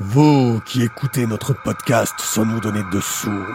[0.00, 3.46] Vous qui écoutez notre podcast sans nous donner de sous,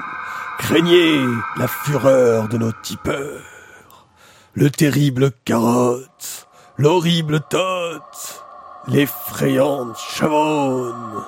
[0.57, 1.19] craignez
[1.57, 4.07] la fureur de nos tipeurs.
[4.53, 6.47] Le terrible carotte,
[6.77, 8.45] l'horrible tote,
[8.87, 11.25] l'effrayante chavonne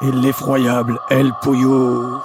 [0.00, 2.18] et l'effroyable El Pollo.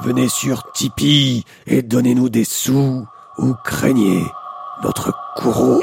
[0.00, 3.06] Venez sur Tipeee et donnez-nous des sous
[3.38, 4.26] ou craignez
[4.82, 5.80] notre courroux.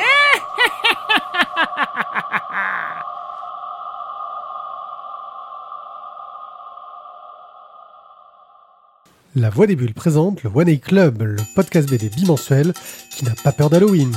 [9.37, 12.71] La Voix des Bulles présente le One A Club, le podcast BD bimensuel
[13.09, 14.13] qui n'a pas peur d'Halloween.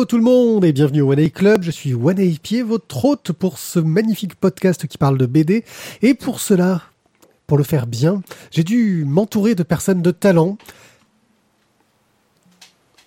[0.00, 1.62] Hello tout le monde et bienvenue au One A Club.
[1.62, 5.62] Je suis One A Pied, votre hôte pour ce magnifique podcast qui parle de BD.
[6.00, 6.80] Et pour cela,
[7.46, 10.56] pour le faire bien, j'ai dû m'entourer de personnes de talent.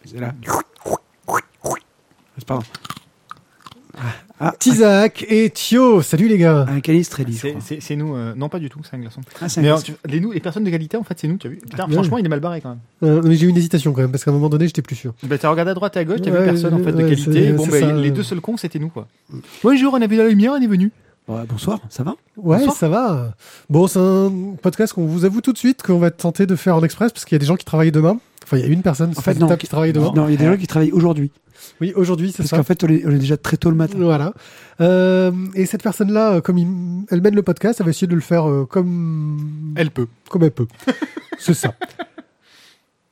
[0.06, 0.36] C'est là.
[2.38, 2.60] C'est pas
[4.46, 6.02] Ah, Tizak et Thio.
[6.02, 6.66] Salut les gars.
[6.68, 7.38] un calice très lisse.
[7.38, 7.62] je C'est- crois.
[7.66, 9.22] C'est c'est nous, euh, non pas du tout, c'est un glaçon.
[9.42, 11.30] Ah, c'est un Mais alors, tu- les, nous, les personnes de qualité, en fait, c'est
[11.30, 11.58] nous, tu as vu?
[11.58, 11.94] Putain, Ouais.
[11.94, 12.80] franchement, il est mal barré quand même.
[13.04, 14.98] Euh, mais j'ai eu une hésitation quand même parce qu'à un moment donné, j'étais plus
[14.98, 15.14] sûr.
[15.24, 16.98] Bah, t'as regardé à droite et à gauche, t'as Ouais, vu personne en fait de
[17.08, 17.52] qualité.
[17.54, 17.94] Bon, bah, ça.
[17.94, 19.08] les deux seuls cons, c'était nous quoi.
[19.64, 20.92] Bonjour, on a vu la lumière, on est venu.
[21.28, 22.16] Ouais, bonsoir, ça va?
[22.36, 22.76] Ouais, Bonsoir.
[22.76, 23.34] ça va.
[23.70, 26.76] Bon, c'est un podcast qu'on vous avoue tout de suite qu'on va tenter de faire
[26.76, 28.18] en express parce qu'il y a des gens qui travaillent demain.
[28.44, 29.48] Enfin, il y a une personne En sur fait, cette non.
[29.48, 30.12] table qui travaille demain.
[30.14, 31.32] Non, il y a des gens qui travaillent aujourd'hui.
[31.80, 32.58] Oui, aujourd'hui, c'est Parce ça.
[32.58, 33.98] qu'en fait, on est, on est déjà très tôt le matin.
[34.02, 34.34] Voilà.
[34.82, 38.16] Euh, et cette personne-là, euh, comme il- elle mène le podcast, elle va essayer de
[38.16, 40.08] le faire euh, comme Elle peut.
[40.30, 40.68] comme elle peut.
[41.40, 41.74] c'est ça.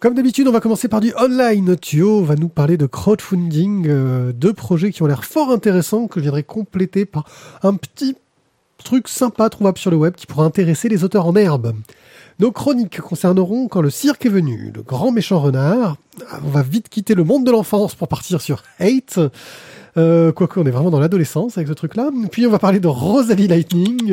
[0.02, 1.78] Comme d'habitude, on va commencer par du online.
[1.78, 6.20] Thio va nous parler de crowdfunding, euh, deux projets qui ont l'air fort intéressants que
[6.20, 7.26] je viendrai compléter par
[7.62, 8.16] un petit
[8.84, 11.76] truc sympa trouvable sur le web qui pourra intéresser les auteurs en herbe.
[12.40, 15.98] Nos chroniques concerneront quand le cirque est venu, le grand méchant renard.
[16.32, 19.20] Ah, On va vite quitter le monde de l'enfance pour partir sur Hate.
[19.98, 22.10] Euh, quoique on est vraiment dans l'adolescence avec ce truc-là.
[22.32, 24.12] Puis on va parler de Rosalie Lightning.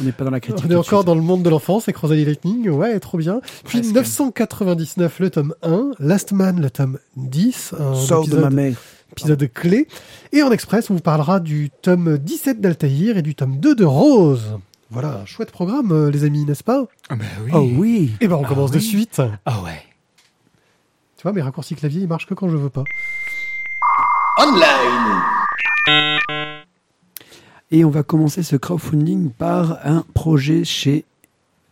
[0.00, 0.64] On n'est pas dans la critique.
[0.68, 3.40] on est encore dans le monde de l'enfance avec Rosalie Lightning, ouais, trop bien.
[3.64, 3.94] Puis Presque.
[3.94, 8.74] 999 le tome 1, Last Man le tome 10, un Sors de ma épisode, mère.
[9.12, 9.88] épisode clé.
[10.32, 13.84] Et en express, on vous parlera du tome 17 d'Altaïr et du tome 2 de
[13.84, 14.58] Rose.
[14.90, 16.84] Voilà, un chouette programme, euh, les amis, n'est-ce pas?
[17.08, 17.50] Ah, bah oui.
[17.52, 19.20] Oh oui Et ben on Ah commence de suite.
[19.44, 19.82] Ah ouais.
[21.16, 22.84] Tu vois, mes raccourcis clavier, ils marchent que quand je veux pas.
[24.38, 25.30] Online
[27.70, 31.06] Et on va commencer ce crowdfunding par un projet chez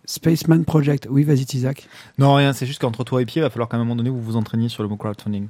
[0.06, 1.06] Spaceman Project.
[1.10, 1.86] Oui, vas-y, Isaac.
[2.16, 4.08] Non, rien, c'est juste qu'entre toi et Pied, il va falloir qu'à un moment donné,
[4.08, 5.48] vous vous entraîniez sur le mot crowdfunding.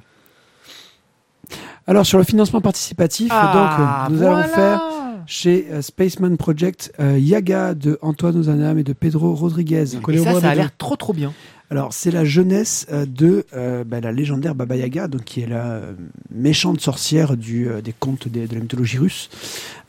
[1.87, 4.81] Alors, sur le financement participatif, Ah, donc, euh, nous allons faire
[5.25, 9.95] chez euh, Spaceman Project euh, Yaga de Antoine Ozanam et de Pedro Rodriguez.
[9.95, 11.31] Et ça, a l'air trop trop bien.
[11.75, 15.45] Alors, c'est la jeunesse euh, de euh, bah, la légendaire Baba Yaga, donc, qui est
[15.45, 15.93] la euh,
[16.33, 19.29] méchante sorcière du, des contes de la mythologie russe.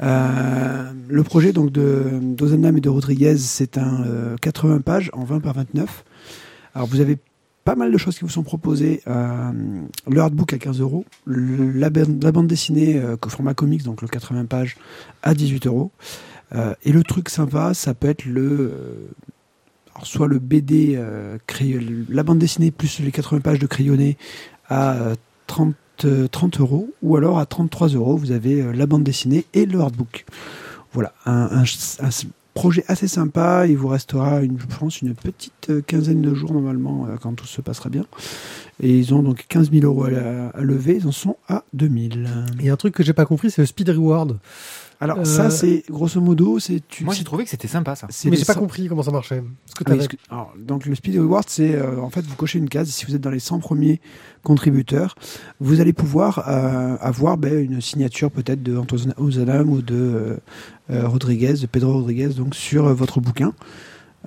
[0.00, 5.38] Le projet donc de d'Ozanam et de Rodriguez, c'est un euh, 80 pages en 20
[5.38, 6.04] par 29.
[6.74, 7.18] Alors, vous avez
[7.62, 9.02] pas mal de choses qui vous sont proposées.
[9.06, 14.46] Le hardbook à 15 euros, la, bande- dessinée euh, au format comics, donc le 80
[14.46, 14.76] pages,
[15.22, 15.92] à 18 euros.
[16.82, 18.72] Et le truc sympa, ça peut être le
[20.02, 21.38] soit le BD, euh,
[22.08, 24.16] la bande dessinée plus les 80 pages de crayonné
[24.68, 25.14] à euh,
[25.46, 25.74] 30,
[26.04, 29.66] euh, 30 euros, ou alors à 33 euros, vous avez euh, la bande dessinée et
[29.66, 30.24] le hardbook.
[30.92, 31.64] Voilà, un,
[32.56, 33.66] projet assez sympa.
[33.68, 37.34] Il vous restera, une, je pense, une petite euh, quinzaine de jours normalement euh, quand
[37.34, 38.04] tout se passera bien.
[38.80, 41.64] Et ils ont donc 15 000 euros à, la- à lever, ils en sont à
[41.72, 42.28] 2000.
[42.60, 44.38] Et un truc que j'ai pas compris, c'est le speed reward.
[44.98, 47.04] Alors Euh, ça, c'est grosso modo, c'est tu.
[47.04, 48.06] Moi, j'ai trouvé que c'était sympa ça.
[48.24, 49.42] Mais j'ai pas compris comment ça marchait.
[49.66, 52.58] Ce que Ah que- alors, donc le Speed Reward, c'est euh, en fait vous cochez
[52.58, 52.88] une case.
[52.88, 54.00] Si vous êtes dans les 100 premiers
[54.42, 55.14] contributeurs,
[55.60, 60.38] vous allez pouvoir euh, avoir ben, une signature peut-être de Antoine Ozanam ou de
[60.88, 63.52] Rodriguez, de Pedro Rodriguez, donc sur euh, votre bouquin.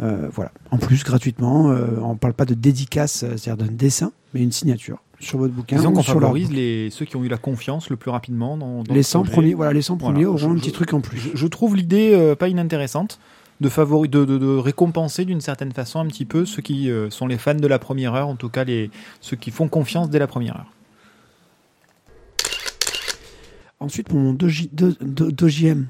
[0.01, 0.51] Euh, voilà.
[0.71, 4.51] En plus, gratuitement, euh, on parle pas de dédicace, euh, c'est-à-dire d'un dessin, mais une
[4.51, 5.75] signature sur votre bouquin.
[5.75, 8.93] Disons qu'on favorise les, ceux qui ont eu la confiance le plus rapidement dans, dans
[8.93, 9.31] les le 100 projet.
[9.33, 9.53] premiers.
[9.53, 10.13] Voilà, les 100 Voilà.
[10.13, 11.17] premiers auront Je- un petit truc en plus.
[11.19, 13.19] Je, je trouve l'idée euh, pas inintéressante
[13.59, 17.09] de, favori, de, de, de récompenser d'une certaine façon un petit peu ceux qui euh,
[17.09, 20.09] sont les fans de la première heure, en tout cas les, ceux qui font confiance
[20.09, 20.71] dès la première heure.
[23.79, 24.91] Ensuite, pour mon 2J, 2,
[25.31, 25.85] 2JM,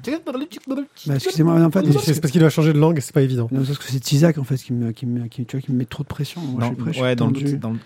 [1.06, 3.48] bah, excusez-moi, en fait, C'est parce qu'il doit changer de langue c'est pas évident.
[3.50, 5.72] non, parce que c'est Tizak en fait qui me, qui me, qui, tu vois, qui
[5.72, 6.40] me met trop de pression.
[6.40, 7.56] Moi, je suis prêt, je suis ouais, dans le, tendu.
[7.58, 7.78] dans le-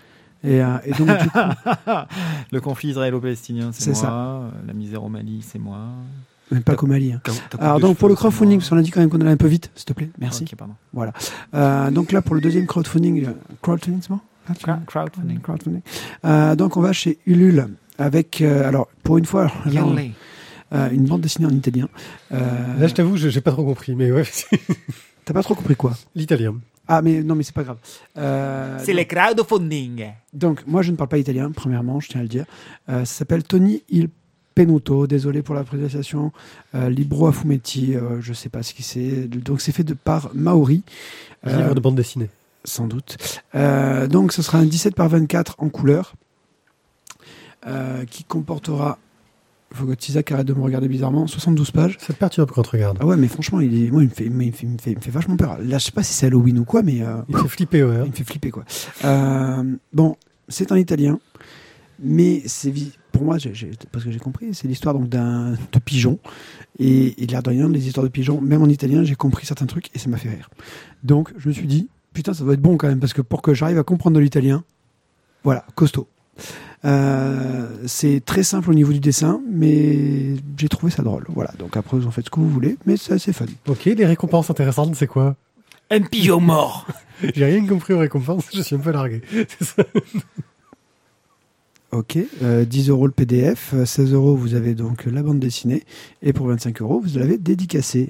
[0.43, 1.37] Et, euh, et donc, du coup,
[2.51, 3.99] le conflit israélo-palestinien, c'est moi.
[3.99, 4.41] ça.
[4.67, 5.79] La misère au Mali, c'est moi.
[6.51, 7.13] même pas qu'au Mali.
[7.13, 7.21] hein.
[7.59, 9.47] Alors, donc, pour le crowdfunding, parce qu'on a dit quand même qu'on allait un peu
[9.47, 10.43] vite, s'il te plaît, merci.
[10.43, 10.75] Ok, pardon.
[11.55, 13.31] Euh, donc là, pour le deuxième crowdfunding, euh,
[13.61, 14.19] crowdfunding, c'est bon?
[14.85, 15.39] Crowdfunding.
[15.39, 15.81] crowdfunding.
[16.25, 19.83] Euh, donc, on va chez Ulule avec, euh, alors, pour une fois, là,
[20.73, 21.87] euh, une bande dessinée en italien.
[22.33, 22.39] Euh,
[22.79, 24.23] Là, je t'avoue, je- j'ai pas trop compris, mais ouais,
[25.25, 25.93] T'as pas trop compris quoi?
[26.15, 26.55] L'italien.
[26.87, 27.77] Ah, mais non, mais c'est pas grave.
[28.17, 30.05] Euh, C'est le crowdfunding.
[30.33, 32.45] Donc, moi, je ne parle pas italien, premièrement, je tiens à le dire.
[32.89, 34.09] Euh, ça s'appelle Tony Il
[34.53, 36.31] Penuto, désolé pour la prononciation.
[36.75, 39.27] Euh, Libro a Fumetti, euh, je sais pas ce qui c'est.
[39.27, 40.83] Donc, c'est fait de, par Maori,
[41.47, 42.29] euh, Livre de bande dessinée.
[42.63, 43.17] sans doute.
[43.55, 46.13] Euh, donc, ce sera un 17 par 24 en couleur,
[47.67, 48.97] euh, qui comportera.
[49.73, 51.27] Faut que Tizak arrête de me regarder bizarrement.
[51.27, 51.97] 72 pages.
[51.99, 52.97] Ça te perturbe quand tu regardes.
[53.01, 54.77] Ah ouais, mais franchement, il est, moi, il me fait, il me fait, il me
[54.77, 55.57] fait, il me fait vachement peur.
[55.61, 57.95] Là, je sais pas si c'est Halloween ou quoi, mais euh, Il fait flipper, ouais.
[57.97, 58.03] hein.
[58.05, 58.63] il me fait flipper quoi.
[59.03, 60.15] Euh, bon,
[60.47, 61.19] c'est en italien,
[61.99, 62.71] mais c'est
[63.11, 63.37] pour moi,
[63.91, 66.19] parce que j'ai compris, c'est l'histoire donc d'un de pigeon
[66.79, 69.65] et, et l'air de rien, les histoires de pigeons, même en italien, j'ai compris certains
[69.65, 70.49] trucs et ça m'a fait rire.
[71.03, 73.41] Donc, je me suis dit, putain, ça doit être bon quand même parce que pour
[73.41, 74.63] que j'arrive à comprendre de l'italien,
[75.43, 76.07] voilà, costaud.
[76.85, 81.25] Euh, c'est très simple au niveau du dessin, mais j'ai trouvé ça drôle.
[81.29, 83.45] Voilà, donc après vous en faites ce que vous voulez, mais c'est assez fun.
[83.67, 85.35] Ok, les récompenses intéressantes, c'est quoi?
[85.89, 86.87] Un pigeon mort.
[87.35, 89.21] J'ai rien compris aux récompenses, je suis un peu largué.
[89.61, 89.83] Ça.
[91.91, 95.85] Ok, euh, 10 euros le PDF, euh, 16 euros vous avez donc la bande dessinée,
[96.21, 98.09] et pour 25 euros vous l'avez dédicacé.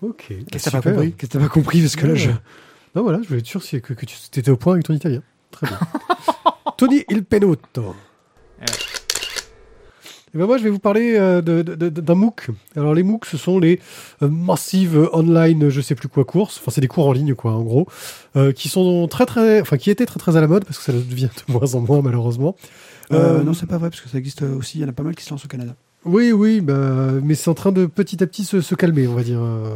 [0.00, 0.32] Ok.
[0.48, 1.12] Qu'est-ce que t'as pas compris?
[1.12, 1.80] Qu'est-ce que t'as pas compris?
[1.80, 2.30] Parce que là, je...
[2.94, 5.22] Non, voilà, je voulais être sûr que, que tu étais au point avec ton italien.
[5.50, 5.78] Très bien.
[6.80, 7.94] Tony Il Penotto.
[10.32, 12.46] Et ben moi, je vais vous parler euh, d'un MOOC.
[12.74, 13.80] Alors, les MOOC, ce sont les
[14.22, 16.56] euh, Massive Online, je sais plus quoi, courses.
[16.58, 17.86] Enfin, c'est des cours en ligne, quoi, en gros.
[18.34, 19.60] euh, qui sont très, très.
[19.60, 21.80] Enfin, qui étaient très, très à la mode, parce que ça devient de moins en
[21.80, 22.56] moins, malheureusement.
[23.12, 24.92] Euh, Euh, non, c'est pas vrai, parce que ça existe aussi, il y en a
[24.92, 25.74] pas mal qui se lancent au Canada.
[26.06, 29.14] Oui, oui, bah, mais c'est en train de petit à petit se, se calmer, on
[29.14, 29.74] va dire, euh,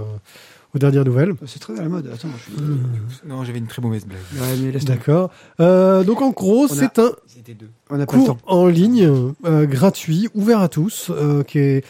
[0.74, 1.32] aux dernières nouvelles.
[1.46, 2.62] C'est très à la mode, attends, je suis...
[3.28, 4.20] Non, j'avais une très mauvaise blague.
[4.72, 4.80] Ouais.
[4.84, 5.30] D'accord.
[5.60, 7.68] Euh, donc en gros, On a- c'est un C'était deux.
[7.90, 8.42] On n'a pas le cours temps.
[8.46, 9.08] en ligne
[9.44, 11.84] euh, gratuit, ouvert à tous, euh, qui est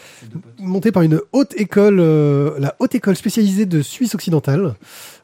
[0.59, 4.75] monté par une haute école, euh, la haute école spécialisée de Suisse occidentale,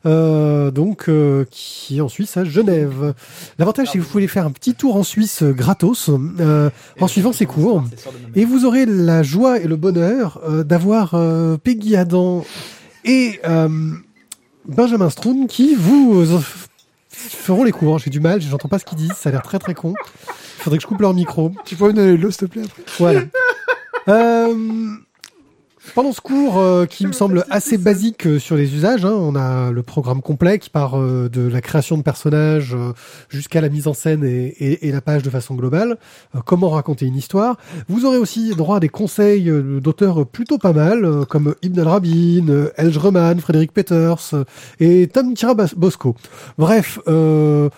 [0.06, 3.14] euh, donc euh, qui est en Suisse à Genève.
[3.60, 6.10] L'avantage, c'est que vous pouvez faire un petit tour en Suisse euh, gratos
[6.40, 6.70] euh,
[7.00, 7.84] en suivant ces cours.
[8.36, 12.44] Et vous aurez la joie et le bonheur euh, d'avoir euh, Peggy Adam
[13.04, 13.92] et euh,
[14.66, 16.40] Benjamin Stroun qui vous euh,
[17.10, 18.00] feront les cours.
[18.00, 19.94] J'ai du mal, j'entends pas ce qu'ils disent, ça a l'air très très con.
[19.98, 21.52] Il faudrait que je coupe leur micro.
[21.66, 23.22] Tu peux me donner l'eau, s'il te plaît, après Voilà.
[24.08, 24.96] Euh,
[25.96, 29.36] pendant ce cours euh, qui me semble assez basique euh, sur les usages, hein, on
[29.36, 32.94] a le programme complet qui part euh, de la création de personnages euh,
[33.30, 35.98] jusqu'à la mise en scène et, et- et la page de façon globale,
[36.36, 37.58] euh, comment raconter une histoire.
[37.90, 41.80] Vous aurez aussi droit à des conseils euh, d'auteurs plutôt pas mal, euh, comme Ibn
[41.80, 44.44] al-Rabin, euh, Elge Reman, Frédéric Peters euh,
[44.80, 46.16] et Tom Tirabosco.
[46.58, 47.70] Bref, euh,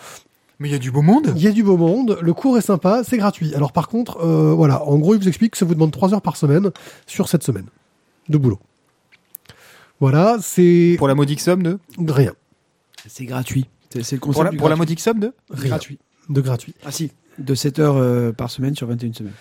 [0.59, 1.31] Mais il y a du beau monde.
[1.35, 3.55] il y a du beau monde, le cours est sympa, c'est gratuit.
[3.55, 6.13] Alors par contre, euh, voilà, en gros, il vous explique que ça vous demande 3
[6.13, 6.69] heures par semaine
[7.07, 7.65] sur cette semaine
[8.29, 8.59] de boulot.
[9.99, 11.79] Voilà, c'est Pour la modique somme de.
[12.07, 12.33] rien,
[13.07, 13.67] C'est gratuit.
[13.91, 14.79] C'est c'est le concept Pour la, du pour la gratuit.
[14.81, 15.33] modique somme de.
[15.51, 15.99] rien gratuit.
[16.29, 16.73] de gratuit.
[16.85, 19.33] Ah si, de 7 heures euh, par semaine sur 21 semaines.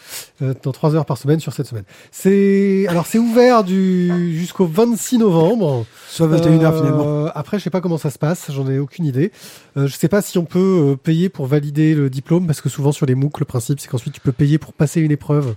[0.42, 1.84] Euh, dans 3 heures par semaine sur cette semaine.
[2.10, 5.84] C'est alors c'est ouvert du jusqu'au 26 novembre.
[6.08, 7.26] Soit 21 heures Euh, finalement.
[7.34, 9.32] Après, je sais pas comment ça se passe, j'en ai aucune idée.
[9.76, 12.68] Euh, je sais pas si on peut euh, payer pour valider le diplôme, parce que
[12.68, 15.54] souvent sur les MOOC, le principe c'est qu'ensuite tu peux payer pour passer une épreuve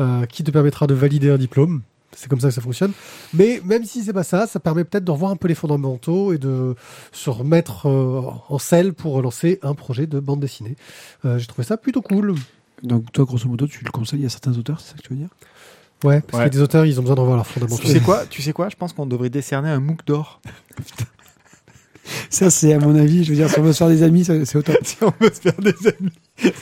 [0.00, 1.82] euh, qui te permettra de valider un diplôme.
[2.16, 2.92] C'est comme ça que ça fonctionne.
[3.34, 6.32] Mais même si c'est pas ça, ça permet peut-être de revoir un peu les fondamentaux
[6.32, 6.74] et de
[7.12, 10.76] se remettre euh, en selle pour lancer un projet de bande dessinée.
[11.24, 12.34] Euh, J'ai trouvé ça plutôt cool.
[12.82, 15.18] Donc toi, grosso modo, tu le conseilles à certains auteurs, c'est ça que tu veux
[15.18, 15.28] dire?
[16.04, 16.50] Ouais, parce Ouais.
[16.50, 17.82] que les auteurs, ils ont besoin de revoir leurs fondamentaux.
[17.82, 18.68] Tu sais quoi Tu sais quoi?
[18.68, 20.40] Je pense qu'on devrait décerner un MOOC d'or.
[22.28, 24.24] Ça, c'est à mon avis, je veux dire, si on veut se faire des amis,
[24.24, 24.76] ça- c'est au top.
[24.82, 26.12] si on veut se faire des amis.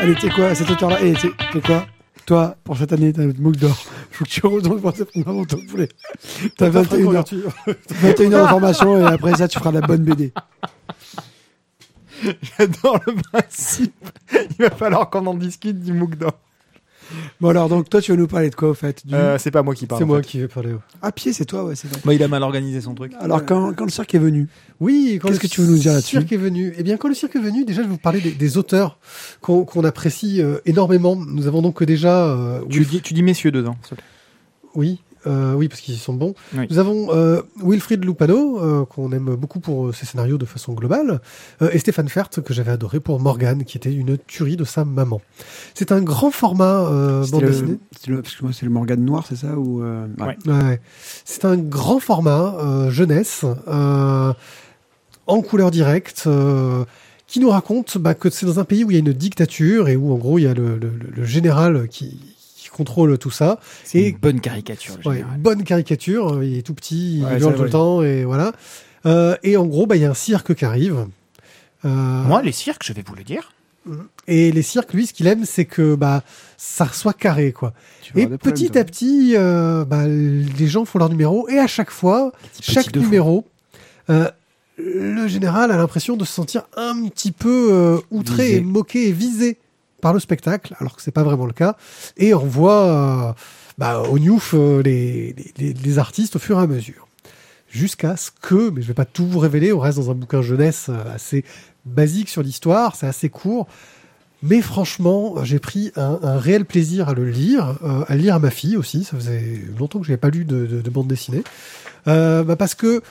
[0.00, 1.86] Allez, tu sais quoi, cet auteur-là, et tu sais quoi?
[2.26, 3.76] Toi, pour cette année, t'as notre MOOC d'or.
[4.10, 5.88] Faut que tu retournes pour ces fondamentaux, poulet.
[6.56, 7.24] T'as 21 heures,
[7.90, 10.32] 21 heures de formation, et après ça, tu feras la bonne BD.
[12.58, 13.94] J'adore le principe.
[14.32, 16.32] Il va falloir qu'on en discute du MOOC d'or.
[17.40, 19.50] Bon alors, donc toi, tu vas nous parler de quoi au fait Du- Euh, c'est
[19.50, 20.00] pas moi qui parle.
[20.00, 20.26] C'est moi fait.
[20.28, 20.74] qui vais parler.
[21.02, 22.00] À pied, c'est toi, ouais, c'est vrai.
[22.04, 23.12] Moi, il a mal organisé son truc.
[23.20, 24.48] Alors, quand, quand le cirque est venu,
[24.80, 26.96] Oui, quand Qu'est-ce le que tu veux nous dire là-dessus cirque est venu Eh bien,
[26.96, 28.98] quand le cirque est venu, déjà, je vais vous parler des, des auteurs
[29.40, 31.16] qu'on qu'on apprécie euh, énormément.
[31.16, 32.26] Nous avons donc déjà...
[32.26, 33.76] euh, Tu dis, tu dis messieurs dedans.
[33.82, 34.04] s'il te plaît.
[34.74, 36.34] Oui, euh, oui, parce qu'ils sont bons.
[36.56, 36.66] Oui.
[36.70, 40.72] Nous avons euh, Wilfried Lupano, euh, qu'on aime beaucoup pour euh, ses scénarios de façon
[40.74, 41.20] globale,
[41.62, 44.84] euh, et Stéphane Fert, que j'avais adoré pour Morgane, qui était une tuerie de sa
[44.84, 45.20] maman.
[45.74, 47.78] C'est un grand format euh, bande le, dessinée.
[47.92, 50.36] c'était le, c'est le Morgane noir, c'est ça ou euh, Ouais.
[50.46, 50.80] Ouais, ouais.
[51.24, 54.32] C'est un grand format euh, jeunesse, euh,
[55.26, 56.84] en couleur directe, euh,
[57.26, 59.88] qui nous raconte bah, que c'est dans un pays où il y a une dictature
[59.88, 62.20] et où en gros il y a le, le- le général qui
[62.76, 63.58] contrôle tout ça.
[63.84, 64.96] C'est Et- une bonne caricature.
[65.04, 65.38] le Ouais, général.
[65.40, 68.52] bonne caricature, euh, il est tout petit, il hurle tout le temps et voilà.
[69.06, 71.06] Euh, et en gros, bah, il y a un cirque qui arrive.
[71.84, 73.52] Euh, Moi, les cirques, je vais vous le dire.
[74.26, 76.24] et les cirques, lui, ce qu'il aime, c'est que bah
[76.56, 77.72] ça soit carré, quoi.
[78.02, 81.68] Tu Et problèmes, petit à petit, euh, bah, les gens font leur numéro et à
[81.68, 83.44] chaque fois, chaque numéro,
[84.08, 88.56] le général a l'impression de se sentir un petit peu euh, outré Visé.
[88.56, 89.58] et moqué et visé
[90.06, 91.74] par le spectacle, alors que c'est pas vraiment le cas.
[92.16, 93.32] Et on voit euh,
[93.76, 97.08] bah, au Newf euh, les, artistes au fur et à mesure.
[97.68, 100.42] Jusqu'à ce que, mais je vais pas tout vous révéler, on reste dans un bouquin
[100.42, 101.44] jeunesse euh, assez
[101.84, 103.66] basique sur l'histoire, c'est assez court.
[104.44, 108.76] Mais franchement, j'ai pris un, réel plaisir à le lire, à lire à ma fille
[108.76, 109.02] aussi.
[109.02, 111.42] Ça faisait longtemps que je n'avais pas lu de, de- de bande dessinée.
[112.04, 113.02] Bah parce que,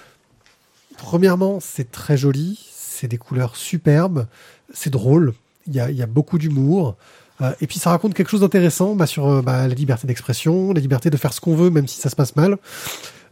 [0.97, 4.27] premièrement, c'est très joli, c'est des couleurs superbes,
[4.71, 5.33] c'est drôle,
[5.67, 6.95] il y a, il y a beaucoup d'humour.
[7.41, 10.71] Euh, et puis ça raconte quelque chose d'intéressant bah, sur euh, bah, la liberté d'expression,
[10.73, 12.57] la liberté de faire ce qu'on veut, même si ça se passe mal.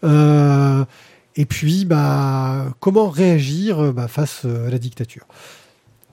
[0.03, 0.83] Euh,
[1.35, 5.25] et puis, bah, comment réagir bah, face à la dictature.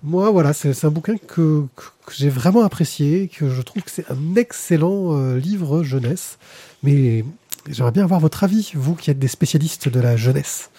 [0.03, 3.91] Moi, voilà, c'est un bouquin que, que, que j'ai vraiment apprécié, que je trouve que
[3.91, 6.39] c'est un excellent livre jeunesse.
[6.83, 7.23] Mais
[7.69, 10.71] j'aimerais bien avoir votre avis, vous qui êtes des spécialistes de la jeunesse.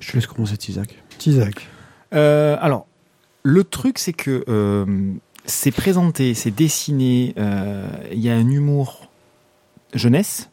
[0.00, 0.98] Je te laisse commencer, Isaac.
[1.24, 1.68] Isaac.
[2.12, 2.86] Euh, alors,
[3.42, 5.12] le truc, c'est que euh,
[5.44, 9.08] c'est présenté, c'est dessiné, euh, il y a un humour
[9.94, 10.50] jeunesse,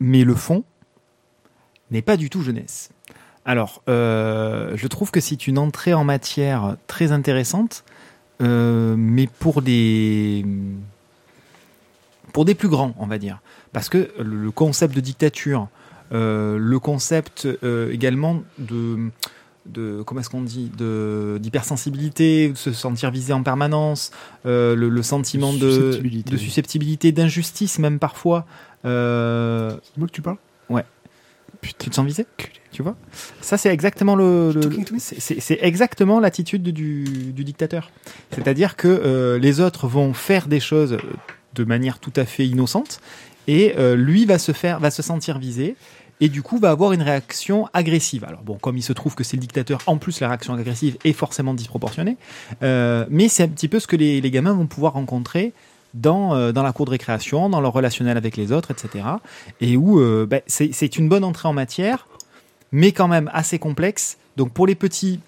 [0.00, 0.64] mais le fond
[1.90, 2.90] n'est pas du tout jeunesse.
[3.46, 7.84] Alors, je trouve que c'est une entrée en matière très intéressante,
[8.40, 10.46] mais pour des
[12.32, 13.40] pour des plus grands, on va dire,
[13.72, 15.68] parce que le concept de dictature,
[16.10, 17.46] le concept
[17.90, 19.10] également de
[19.66, 24.10] de comment est-ce qu'on dit de d'hypersensibilité, de se sentir visé en permanence,
[24.46, 26.30] euh, le, le sentiment de Susceptibilité.
[26.30, 28.46] de susceptibilité, d'injustice même parfois.
[28.84, 30.36] Euh, C'est moi que tu parles?
[31.62, 32.26] Tu te sens visé?
[32.72, 32.94] Tu vois?
[33.40, 34.52] Ça, c'est exactement le.
[34.98, 37.90] c'est exactement l'attitude du, du dictateur.
[38.32, 40.98] C'est-à-dire que euh, les autres vont faire des choses
[41.54, 43.00] de manière tout à fait innocente,
[43.46, 45.76] et euh, lui va se faire, va se sentir visé.
[46.20, 48.24] Et du coup, va avoir une réaction agressive.
[48.24, 50.96] Alors bon, comme il se trouve que c'est le dictateur, en plus la réaction agressive
[51.04, 52.16] est forcément disproportionnée.
[52.62, 55.52] Euh, mais c'est un petit peu ce que les, gamins vont pouvoir rencontrer
[55.92, 59.04] dans, euh, dans la cour de récréation, dans leur relationnel avec les autres, etc.
[59.60, 62.06] Et où euh, c'est c'est une bonne entrée en matière,
[62.72, 64.16] mais quand même assez complexe.
[64.36, 65.20] Donc pour les petits,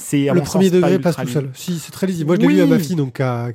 [0.00, 1.50] c'est à Le premier sens, pas degré passe tout seul.
[1.54, 2.26] Si, c'est très lisible.
[2.28, 2.54] Moi, je l'ai Oui.
[2.54, 3.50] lu à ma fille, donc a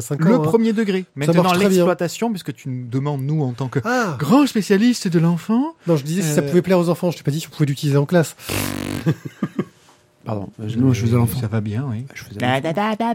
[0.00, 0.28] 5 ans.
[0.28, 0.38] Le hein.
[0.38, 1.04] premier degré.
[1.16, 5.74] Maintenant, l'exploitation, puisque tu nous demandes, nous, en tant que Ah grand spécialiste de l'enfant,
[5.86, 7.10] Non, je disais si ça Euh, pouvait plaire aux enfants.
[7.10, 8.36] Je t'ai pas dit si on pouvait l'utiliser en classe.
[10.24, 10.48] Pardon.
[10.60, 11.40] Euh, Non, je faisais l'enfant.
[11.40, 12.04] Ça va bien, oui.
[12.14, 13.12] Je faisais l'enfant.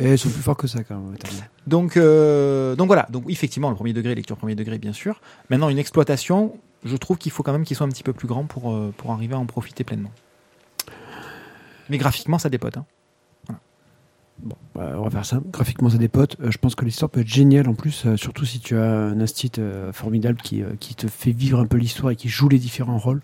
[0.00, 1.14] Et ils sont plus forts que ça, quand même.
[1.66, 3.06] Donc, euh, donc voilà.
[3.10, 5.20] Donc effectivement, le premier degré, lecture premier degré, bien sûr.
[5.48, 8.26] Maintenant, une exploitation, je trouve qu'il faut quand même qu'il soit un petit peu plus
[8.26, 10.10] grand pour, euh, pour arriver à en profiter pleinement.
[11.92, 12.78] Mais graphiquement, ça dépote.
[12.78, 12.86] Hein.
[14.38, 15.42] Bon, bah, on va faire ça.
[15.52, 16.38] Graphiquement, ça dépote.
[16.40, 18.90] Euh, je pense que l'histoire peut être géniale en plus, euh, surtout si tu as
[18.90, 22.48] un instit euh, formidable qui, qui te fait vivre un peu l'histoire et qui joue
[22.48, 23.20] les différents rôles.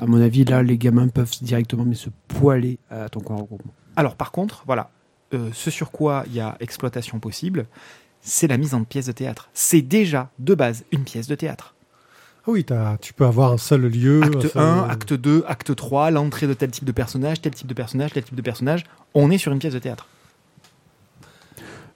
[0.00, 3.72] À mon avis, là, les gamins peuvent directement mais se poiler à ton corps regroupement.
[3.94, 4.90] Alors par contre, voilà,
[5.30, 7.66] ce sur quoi il y a exploitation possible,
[8.20, 9.50] c'est la mise en pièce de théâtre.
[9.54, 11.73] C'est déjà de base une pièce de théâtre.
[12.46, 12.64] Ah oui,
[13.00, 14.22] tu peux avoir un seul lieu.
[14.22, 17.66] Acte seul- 1, acte 2, acte 3, l'entrée de tel type de personnage, tel type
[17.66, 18.84] de personnage, tel type de personnage.
[19.14, 20.06] On est sur une pièce de théâtre.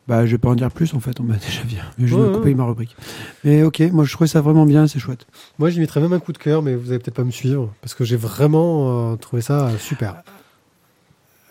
[0.07, 1.61] Bah, je vais pas en dire plus en fait, on m'a déjà.
[1.99, 2.35] Mais je vais ouais.
[2.35, 2.97] couper ma rubrique.
[3.45, 5.26] Mais ok, moi je trouvais ça vraiment bien, c'est chouette.
[5.59, 7.75] Moi, j'y mettrais même un coup de cœur, mais vous allez peut-être pas me suivre
[7.83, 10.23] parce que j'ai vraiment euh, trouvé ça euh, super.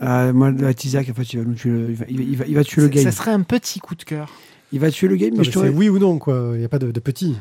[0.02, 2.38] Euh, moi, là, Tizak, en fait, il va, tuer le, il va, il va- il
[2.38, 3.04] va- il va tuer le Ça- game.
[3.04, 4.28] Ça serait un petit coup de cœur.
[4.72, 6.50] Il va tuer le game, Non, mais mais je oui ou non, quoi.
[6.54, 7.36] Il n'y a pas de, de petit.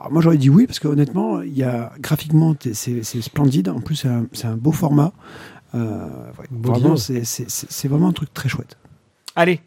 [0.00, 3.68] Alors, moi j'aurais dit oui parce que honnêtement, il y a graphiquement c'est c'est splendide.
[3.68, 5.12] En plus, c'est un, beau format.
[5.74, 6.06] Euh,
[6.38, 8.76] ouais, vraiment, c'est vraiment un truc très chouette.
[9.36, 9.60] Allez,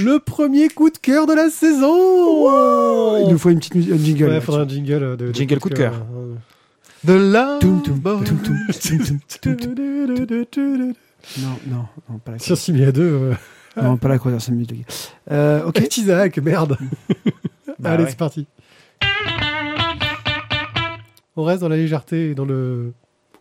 [0.00, 3.98] Le premier coup de cœur de la saison Il nous faut une petite musique, un
[3.98, 4.24] jingle.
[4.24, 5.94] Ouais, là, faudra un jingle euh, de, de Jingle coup de cœur.
[6.16, 6.34] euh,
[7.04, 7.58] de là.
[7.60, 10.94] Toum, toum, toum, toum, toum, toum, toum, toum.
[11.38, 13.34] Non, non, non, pas la Sur Simia 2, euh,
[13.80, 14.66] Non, pas la croisière, c'est mieux.
[15.30, 15.80] Euh, ok.
[15.96, 16.76] Isaac, merde.
[17.78, 18.10] Bah Allez, ouais.
[18.10, 18.46] c'est parti.
[21.38, 22.92] On reste dans la légèreté et dans le.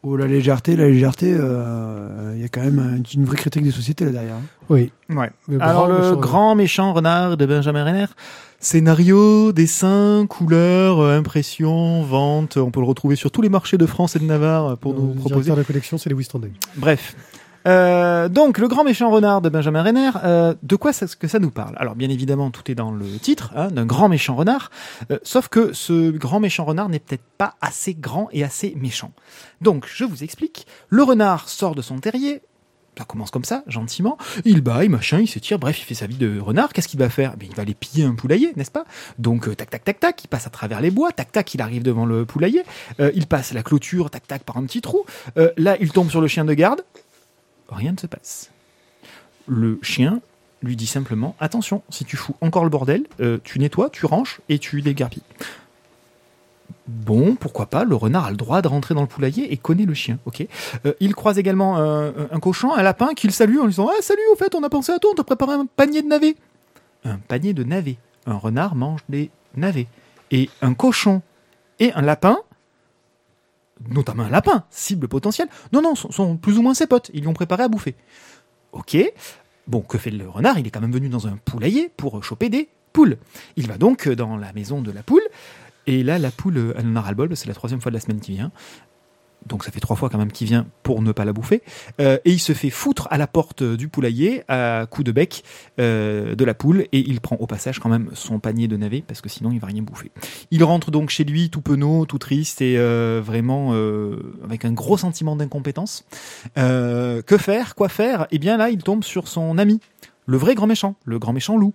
[0.04, 3.64] Oh, la légèreté, la légèreté, euh, il y a quand même un- une vraie critique
[3.64, 4.36] des sociétés là derrière.
[4.36, 4.42] hein.
[4.70, 4.92] Oui.
[5.10, 5.32] Ouais.
[5.50, 8.06] Le Alors grand le méchant grand méchant renard de Benjamin Renner,
[8.60, 13.86] scénario, dessin, couleur, euh, impression, vente, on peut le retrouver sur tous les marchés de
[13.86, 15.56] France et de Navarre euh, pour Le nous proposer.
[15.56, 16.52] la collection, c'est Lewis Standing.
[16.76, 17.16] Bref.
[17.68, 21.40] Euh, donc le grand méchant renard de Benjamin Renner, euh, de quoi est-ce que ça
[21.40, 21.76] nous parle?
[21.78, 24.72] Alors bien évidemment tout est dans le titre, hein, d'un grand méchant renard,
[25.12, 29.12] euh, sauf que ce grand méchant renard n'est peut-être pas assez grand et assez méchant.
[29.60, 32.42] Donc je vous explique, le renard sort de son terrier,
[32.98, 36.16] ça commence comme ça, gentiment, il baille, machin, il s'étire, bref, il fait sa vie
[36.16, 37.38] de renard, qu'est-ce qu'il va faire?
[37.38, 38.86] Ben, Il va aller piller un poulailler, n'est-ce pas?
[39.20, 41.84] Donc tac tac tac tac, il passe à travers les bois, tac tac, il arrive
[41.84, 42.64] devant le poulailler,
[43.02, 45.06] euh, il passe la clôture, tac tac, par un petit trou,
[45.58, 46.82] là il tombe sur le chien de garde,
[47.70, 48.52] rien ne se passe.
[49.48, 50.22] Le chien
[50.64, 54.40] lui dit simplement attention, si tu fous encore le bordel, euh, tu nettoies, tu ranges
[54.50, 55.22] et tu dégarpilles.
[56.88, 59.86] Bon, pourquoi pas, le renard a le droit de rentrer dans le poulailler et connaît
[59.86, 60.46] le chien, ok
[60.86, 64.02] Euh, Il croise également un, un cochon, un lapin, qu'il salue en lui disant Ah,
[64.02, 66.36] salut, au fait, on a pensé à toi, on t'a préparé un panier de navets.
[67.04, 67.98] Un panier de navets.
[68.26, 69.88] Un renard mange des navets.
[70.32, 71.22] Et un cochon
[71.80, 72.38] et un lapin
[73.90, 75.48] notamment un lapin, cible potentielle.
[75.74, 77.12] Non, non, sont, sont plus ou moins ses potes.
[77.14, 77.96] Ils lui ont préparé à bouffer.
[78.72, 78.98] Ok.
[79.68, 80.60] Bon, que fait le renard?
[80.60, 83.18] Il est quand même venu dans un poulailler pour choper des poules.
[83.56, 85.24] Il va donc dans la maison de la poule.
[85.88, 87.36] Et là, la poule, elle en a ras-le-bol.
[87.36, 88.52] C'est la troisième fois de la semaine qui vient.
[89.48, 91.62] Donc ça fait trois fois quand même qu'il vient pour ne pas la bouffer.
[92.00, 95.44] Euh, et il se fait foutre à la porte du poulailler à coup de bec
[95.80, 96.88] euh, de la poule.
[96.92, 99.60] Et il prend au passage quand même son panier de navets parce que sinon il
[99.60, 100.12] va rien bouffer.
[100.52, 104.72] Il rentre donc chez lui tout penaud, tout triste et euh, vraiment euh, avec un
[104.72, 106.06] gros sentiment d'incompétence.
[106.58, 108.28] Euh, que faire Quoi faire?
[108.32, 109.80] Eh bien là, il tombe sur son ami,
[110.26, 111.74] le vrai grand méchant, le grand méchant loup.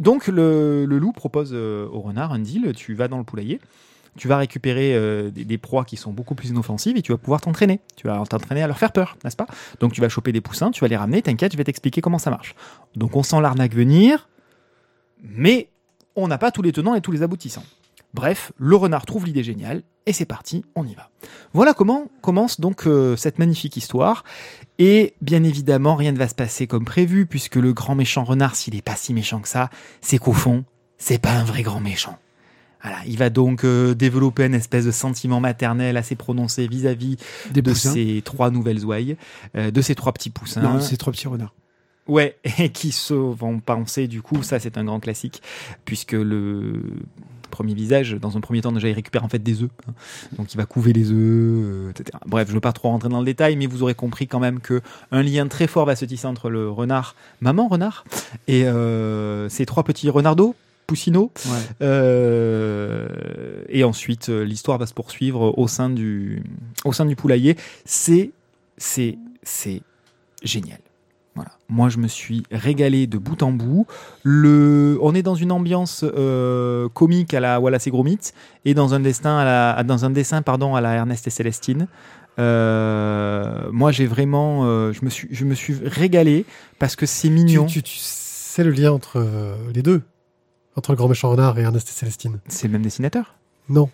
[0.00, 3.60] Donc le, le loup propose euh, au renard un deal, tu vas dans le poulailler,
[4.18, 7.40] tu vas récupérer euh, des, proies qui sont beaucoup plus inoffensives et tu vas pouvoir
[7.40, 7.80] t'entraîner.
[7.96, 9.46] Tu vas t'entraîner à leur faire peur, n'est-ce pas?
[9.80, 12.18] Donc tu vas choper des poussins, tu vas les ramener, t'inquiète, je vais t'expliquer comment
[12.18, 12.54] ça marche.
[12.96, 14.28] Donc on sent l'arnaque venir,
[15.22, 15.68] mais
[16.16, 17.64] on n'a pas tous les tenants et tous les aboutissants.
[18.12, 21.10] Bref, le renard trouve l'idée géniale et c'est parti, on y va.
[21.52, 24.24] Voilà comment commence donc euh, cette magnifique histoire.
[24.78, 28.56] Et bien évidemment, rien ne va se passer comme prévu puisque le grand méchant renard,
[28.56, 30.64] s'il est pas si méchant que ça, c'est qu'au fond,
[30.96, 32.18] c'est pas un vrai grand méchant.
[32.82, 37.16] Voilà, il va donc euh, développer une espèce de sentiment maternel assez prononcé vis-à-vis
[37.52, 39.16] de ces trois nouvelles ouailles,
[39.56, 40.62] euh, de ces trois petits poussins.
[40.62, 41.54] Non, c'est trois petits renards.
[42.06, 45.42] Ouais, et qui se vont penser, du coup, ça c'est un grand classique,
[45.84, 46.82] puisque le
[47.50, 49.70] premier visage, dans un premier temps, déjà il récupère en fait des œufs.
[49.88, 49.92] hein.
[50.36, 52.16] Donc il va couver les œufs, euh, etc.
[52.26, 54.38] Bref, je ne veux pas trop rentrer dans le détail, mais vous aurez compris quand
[54.38, 58.04] même que un lien très fort va se tisser entre le renard, maman renard,
[58.46, 60.54] et euh, ces trois petits renardeaux,
[60.88, 61.30] poussinots.
[61.46, 61.52] Ouais.
[61.82, 66.42] Euh, et ensuite, euh, l'histoire va se poursuivre au sein du,
[66.84, 67.56] au sein du poulailler.
[67.84, 68.32] C'est,
[68.78, 69.82] c'est, c'est
[70.42, 70.78] génial.
[71.36, 71.52] Voilà.
[71.68, 73.86] Moi, je me suis régalé de bout en bout.
[74.24, 78.32] Le, on est dans une ambiance euh, comique à la Wallace et Gromit
[78.64, 81.86] et dans un destin à la, dans un dessin pardon à la Ernest et Célestine.
[82.38, 86.46] Euh, moi, j'ai vraiment, euh, je me suis, je me suis régalé
[86.78, 87.66] parce que c'est mignon.
[87.66, 89.22] tu, tu sais le lien entre
[89.74, 90.02] les deux
[90.78, 93.34] Entre le grand méchant renard et Ernest et Célestine C'est le même dessinateur?
[93.68, 93.90] Non.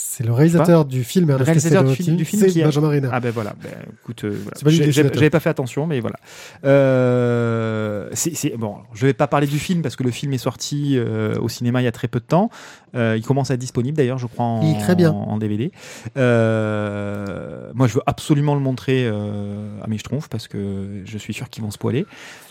[0.00, 3.08] C'est le réalisateur du film Ernest réalisateur du film- du film c'est qui Benjamin Renner.
[3.12, 4.30] Ah ben voilà, ben, écoute, euh,
[4.62, 4.76] voilà.
[4.76, 6.16] J'ai- j'avais pas fait attention, mais voilà.
[6.64, 10.38] Euh, c'est, c'est- bon, je vais pas parler du film parce que le film est
[10.38, 12.48] sorti euh, au cinéma il y a très peu de temps.
[12.94, 15.10] Euh, il commence à être disponible d'ailleurs, je crois, en, Il est très bien.
[15.10, 15.72] en DVD.
[16.16, 21.34] Euh, moi, je veux absolument le montrer euh, à mes schtroumpfs parce que je suis
[21.34, 22.06] sûr qu'ils vont se poiler.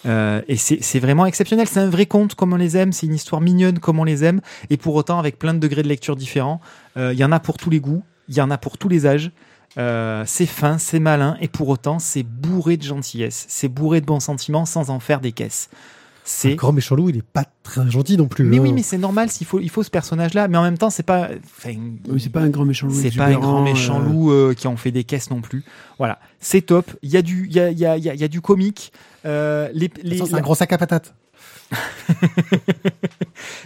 [0.05, 1.67] Euh, et c'est, c'est vraiment exceptionnel.
[1.67, 2.91] C'est un vrai conte comme on les aime.
[2.91, 4.41] C'est une histoire mignonne comme on les aime.
[4.69, 6.61] Et pour autant, avec plein de degrés de lecture différents.
[6.97, 8.03] Euh, Il y en a pour tous les goûts.
[8.27, 9.31] Il y en a pour tous les âges.
[9.77, 14.05] Euh, c'est fin, c'est malin, et pour autant, c'est bourré de gentillesse, c'est bourré de
[14.07, 15.69] bons sentiments sans en faire des caisses.
[15.71, 15.77] Le
[16.23, 18.43] C'est grand méchant loup, il est pas très gentil non plus.
[18.43, 18.61] mais hein.
[18.61, 21.03] oui, mais c'est normal s'il faut, il faut ce personnage-là, mais en même temps, c'est
[21.03, 21.75] pas, enfin,
[22.09, 22.93] Oui, c'est pas un grand méchant loup.
[22.93, 25.63] c'est pas un grand méchant euh, loup euh, qui en fait des caisses non plus.
[25.99, 26.91] Voilà, c'est top.
[27.03, 28.23] Il y a du, il y a, il y a, il y a, il y
[28.23, 28.91] a du comique.
[29.25, 31.13] Euh, les, les, Ça, c'est un gros sac à patates.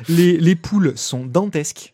[0.09, 1.93] les, les poules sont dantesques.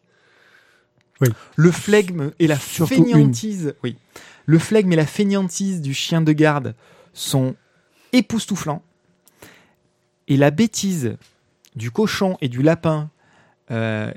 [1.22, 1.30] Oui.
[1.56, 3.98] Le flegme et la Surtout fainéantise, oui.
[4.46, 6.76] Le flegme et la fainéantise du chien de garde
[7.14, 7.56] sont
[8.14, 8.84] époustouflants.
[10.28, 11.18] Et la bêtise
[11.76, 13.10] du cochon et du lapin,
[13.72, 14.12] euh,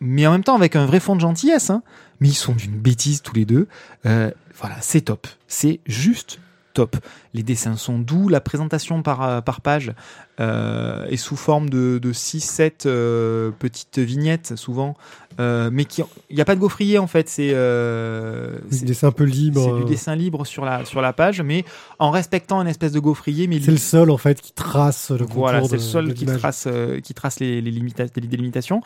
[0.00, 1.82] mais en même temps avec un vrai fond de gentillesse, hein,
[2.20, 3.68] mais ils sont d'une bêtise tous les deux.
[4.06, 5.26] Euh, voilà, c'est top.
[5.48, 6.38] C'est juste
[6.72, 6.96] top.
[7.34, 9.92] Les dessins sont doux, la présentation par, euh, par page
[10.40, 14.96] euh, est sous forme de, de 6-7 euh, petites vignettes, souvent,
[15.38, 15.84] euh, mais
[16.30, 19.12] il n'y a pas de gaufrier en fait, c'est euh, C'est c'est- des dessins un
[19.12, 19.62] peu libre.
[19.64, 21.64] c'est du dessin libre sur la, sur la page, mais
[21.98, 23.46] en respectant une espèce de gaufrier.
[23.46, 26.24] Mais C'est le seul en fait qui trace le contour voilà, c'est le seul qui
[26.38, 26.68] trace,
[27.02, 28.80] qui trace les, les, limita- les délimitations.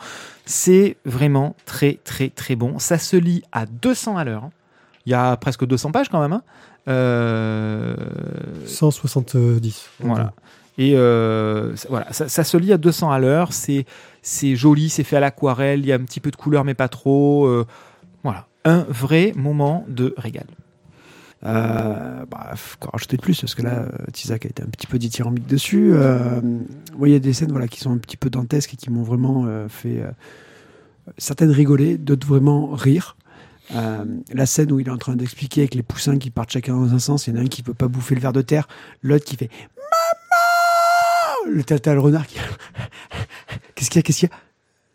[0.45, 2.79] C'est vraiment très, très, très bon.
[2.79, 4.43] Ça se lit à 200 à l'heure.
[4.45, 4.51] hein.
[5.05, 6.33] Il y a presque 200 pages quand même.
[6.33, 6.41] hein.
[6.87, 7.95] Euh,
[8.65, 9.89] 170.
[9.99, 10.33] voilà.
[10.77, 13.53] Et euh, ça- voilà, ça, ça se lit à 200 à l'heure.
[13.53, 13.85] C'est,
[14.21, 15.79] c'est joli, c'est fait à l'aquarelle.
[15.79, 17.45] Il y a un petit peu de couleur, mais pas trop.
[17.45, 17.65] Euh,
[18.23, 20.47] voilà, un vrai moment de régal.
[21.45, 24.67] Euh, bah, faut encore rajouter de plus parce que là, euh, Tizak a été un
[24.67, 25.91] petit peu dithyrambique dessus.
[25.93, 26.41] Euh,
[26.97, 28.89] moi, il y a des scènes voilà, qui sont un petit peu dantesques et qui
[28.89, 30.09] m'ont vraiment euh, fait euh,
[31.17, 33.15] certaines rigoler, d'autres vraiment rire.
[33.73, 36.75] Euh, la scène où il est en train d'expliquer avec les poussins qui partent chacun
[36.75, 38.41] dans un sens, il y en a un qui peut pas bouffer le ver de
[38.41, 38.67] terre,
[39.01, 42.37] l'autre qui fait Maman Le t'as le renard qui.
[43.75, 44.35] Qu'est-ce qu'il y a Qu'est-ce qu'il y a?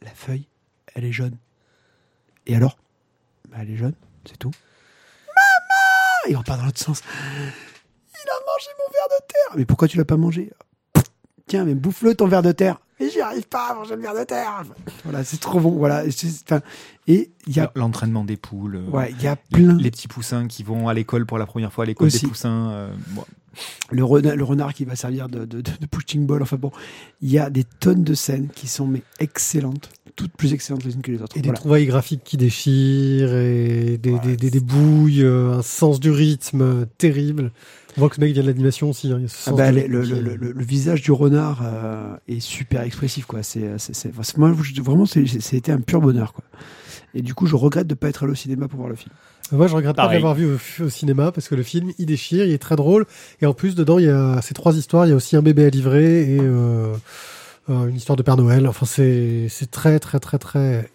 [0.02, 0.46] La feuille,
[0.94, 1.37] elle est jaune.
[2.46, 2.78] Et alors?
[3.50, 4.52] Bah, Elle est jaune, c'est tout.
[6.28, 7.02] Il repart dans l'autre sens.
[7.09, 9.56] Il a mangé mon verre de terre.
[9.56, 10.52] Mais pourquoi tu l'as pas mangé?
[11.46, 12.78] Tiens, mais bouffe-le ton verre de terre.
[13.00, 14.62] Mais j'y arrive pas à manger le verre de terre.
[15.04, 15.70] Voilà, c'est trop bon.
[15.70, 16.04] Voilà.
[17.06, 18.76] Et il y a, L'entraînement des poules.
[18.76, 19.76] euh, ouais, il y a les, plein.
[19.78, 22.70] les petits poussins qui vont à l'école pour la première fois à l'école des poussins.
[22.72, 23.24] euh, bon.
[23.90, 26.40] Le renard, le renard qui va servir de, de, de, de pushing ball.
[26.42, 26.70] Enfin bon,
[27.20, 30.94] il y a des tonnes de scènes qui sont mais excellentes, toutes plus excellentes les
[30.94, 31.36] unes que les autres.
[31.36, 31.58] Et des Voilà.
[31.58, 36.10] trouvailles graphiques qui déchirent, et des, Ouais, des, des, des bouilles, euh, un sens du
[36.12, 37.50] rythme terrible.
[37.96, 39.11] On voit que ce mec vient de l'animation aussi.
[39.12, 42.83] hein, Ah bah, rythme le, le, le, le- le visage du renard euh, est super
[42.83, 43.42] expressif quoi.
[43.42, 46.44] C'est, c'est, c'est- enfin, c'est- moi je- vraiment c'était un pur bonheur quoi.
[47.14, 49.11] Et du coup je regrette de pas être allé au cinéma pour voir le film.
[49.53, 50.18] Moi, je regrette pas Pareil.
[50.18, 53.05] d'avoir vu au, au cinéma parce que le film, il déchire, il est très drôle.
[53.42, 55.07] Et en plus, dedans, il y a ces trois histoires.
[55.07, 56.94] Il y a aussi un bébé à livrer et euh,
[57.68, 58.68] euh, une histoire de Père Noël.
[58.68, 60.88] Enfin, c'est c'est très, très, très, très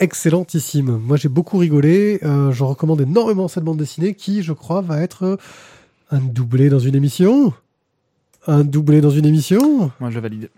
[0.00, 0.98] excellentissime.
[1.04, 2.18] Moi, j'ai beaucoup rigolé.
[2.22, 5.38] Euh, je recommande énormément cette bande dessinée qui, je crois, va être
[6.10, 7.52] un doublé dans une émission?
[8.46, 9.90] Un doublé dans une émission?
[10.00, 10.50] Moi, je valide.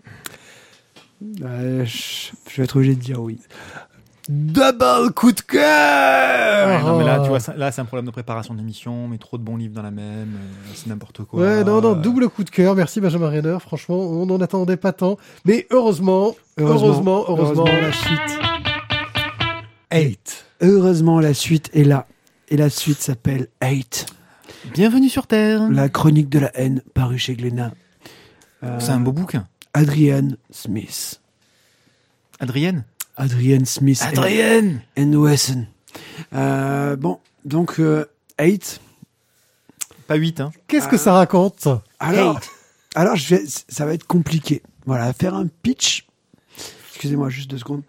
[1.43, 3.39] Euh, je, je vais être obligé de dire oui.
[4.29, 8.05] Double coup de cœur Ouais, non, mais là, tu vois, ça- là, c'est un problème
[8.05, 11.41] de préparation d'émission, mais trop de bons livres dans la même, euh, c'est n'importe quoi.
[11.41, 12.75] Ouais, non, non, double coup de cœur.
[12.75, 13.57] Merci Benjamin Renner.
[13.59, 15.17] Franchement, on n'en attendait pas tant.
[15.45, 18.39] Mais heureusement, heureusement, heureusement, la suite.
[19.91, 20.45] Eight.
[20.61, 22.05] Heureusement la suite est là.
[22.49, 24.05] Et la suite s'appelle Hate,
[24.73, 25.69] Bienvenue sur Terre.
[25.69, 27.71] la chronique de la haine, paru chez Glénat.
[28.63, 29.47] Euh, C'est un beau bouquin.
[29.73, 31.21] Adrienne Smith.
[32.39, 32.83] Adrienne?
[33.17, 34.01] Adrienne Smith.
[34.01, 35.65] Adrienne and Wesson.
[36.33, 38.05] Euh, bon, donc euh,
[38.37, 38.81] Hate.
[40.07, 40.51] Pas 8, hein.
[40.67, 40.99] Qu'est-ce que Ah.
[40.99, 41.67] ça raconte?
[41.99, 42.39] Alors,
[42.95, 44.61] alors je vais, ça va être compliqué.
[44.85, 46.05] Voilà, faire un pitch.
[46.91, 47.83] Excusez-moi, juste deux secondes.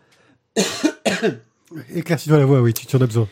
[1.95, 3.29] Éclaircis-toi la voix, oui, tu, tu en as besoin.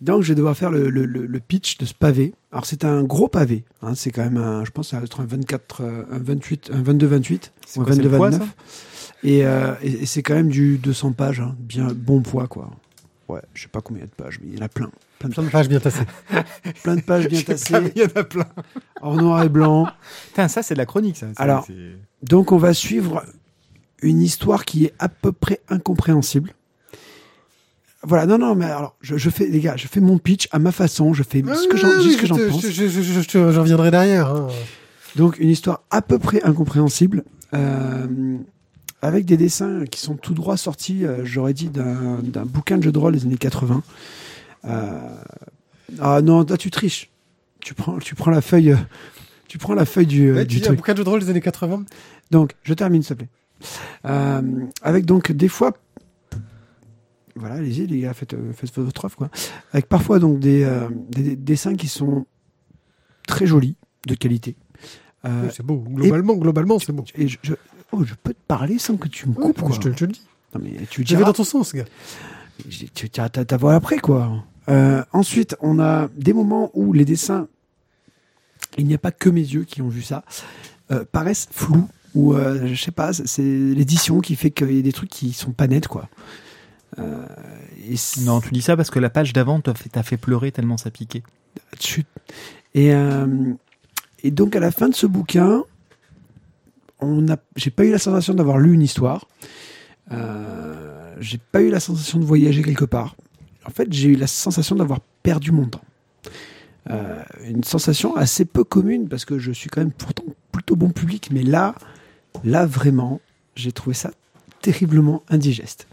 [0.00, 2.34] Donc, je vais devoir faire le, le- le- pitch de ce pavé.
[2.52, 3.64] Alors, c'est un gros pavé.
[3.82, 6.70] hein, c'est quand même un, je pense, ça va être un 24, euh, un 28,
[6.72, 7.50] un 22-28.
[7.66, 8.42] C'est ou un quoi, c'est le poids, 22-29.
[9.24, 11.40] Et, euh, et, et c'est quand même du 200 pages.
[11.40, 12.70] hein, bien bon poids, quoi.
[13.28, 14.68] Ouais, je sais pas combien il y a de pages, mais il y en a
[14.68, 14.90] plein.
[15.18, 16.04] Plein de, Plein de pages bien tassées.
[16.84, 18.46] plein de pages bien tassées, Il y en a plein.
[19.02, 19.88] en noir et blanc.
[20.28, 21.26] Putain, ça, c'est de la chronique, ça.
[21.36, 21.66] Alors,
[22.22, 23.24] Donc, on va suivre
[24.00, 26.52] une histoire qui est à peu près incompréhensible.
[28.04, 30.58] Voilà, non, non, mais alors, je, je fais, les gars, je fais mon pitch à
[30.60, 32.60] ma façon, je fais ce que j'en dis oui, que je pense.
[32.70, 34.28] Je, reviendrai derrière.
[34.28, 34.48] hein.
[35.16, 38.36] Donc, une histoire à peu près incompréhensible, euh,
[39.02, 42.92] avec des dessins qui sont tout droit sortis, euh, j'aurais dit, d'un bouquin de jeu
[42.92, 43.82] de rôle des années 80.
[44.66, 45.00] Euh,
[46.00, 47.10] ah non, là, tu triches.
[47.60, 48.76] Tu prends, tu prends la feuille,
[49.48, 50.78] tu prends la feuille du, Ouais, du tu dis un truc.
[50.78, 51.84] bouquin de jeu de rôle des années 80
[52.30, 53.28] Donc, je termine, s'il te plaît.
[54.82, 55.72] Avec donc des fois,
[57.38, 59.30] voilà, allez-y les gars, faites, euh, faites votre œuvre quoi.
[59.72, 62.26] Avec parfois donc des, euh, des- des dessins qui sont
[63.26, 64.56] très jolis, de qualité.
[65.24, 65.78] Euh, Oui, C'est beau.
[65.88, 67.04] Globalement, globalement, c'est beau.
[67.14, 67.54] et je, je-
[67.92, 69.72] oh, je peux te parler sans que tu me coupes quoi.
[69.74, 70.22] je, te, je te le dis.
[70.54, 71.84] Non mais tu diras, dans ton sens, gars.
[72.94, 74.44] tu diras ta, voix après quoi.
[74.68, 77.48] Euh, ensuite, on a des moments où les dessins,
[78.78, 80.24] il n'y a pas que mes yeux qui ont vu ça,
[81.12, 84.82] paraissent flous ou euh, je sais pas, c'est- c'est l'édition qui fait qu'il y a
[84.82, 86.08] des trucs qui sont pas nets quoi.
[86.98, 87.26] Euh,
[87.88, 90.90] et Non, tu dis ça parce que la page d'avant t'a fait, pleurer tellement ça
[90.90, 91.22] piquait.
[91.80, 92.06] Chut.
[92.74, 93.26] Et, euh,
[94.22, 95.64] et donc, à la fin de ce bouquin,
[97.00, 99.26] on a, j'ai pas eu la sensation d'avoir lu une histoire.
[100.12, 103.16] Euh, j'ai pas eu la sensation de voyager quelque part.
[103.66, 105.84] En fait, j'ai eu la sensation d'avoir perdu mon temps.
[106.90, 110.90] Euh, une sensation assez peu commune parce que je suis quand même pourtant plutôt bon
[110.90, 111.74] public, mais là,
[112.44, 113.20] là vraiment,
[113.54, 114.10] j'ai trouvé ça
[114.62, 115.86] terriblement indigeste.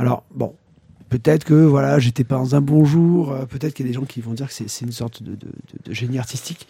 [0.00, 0.54] Alors bon,
[1.10, 3.94] peut-être que voilà, j'étais pas dans un bon jour, euh, peut-être qu'il y a des
[3.94, 5.36] gens qui vont dire que c'est, une sorte de,
[5.90, 6.66] génie artistique.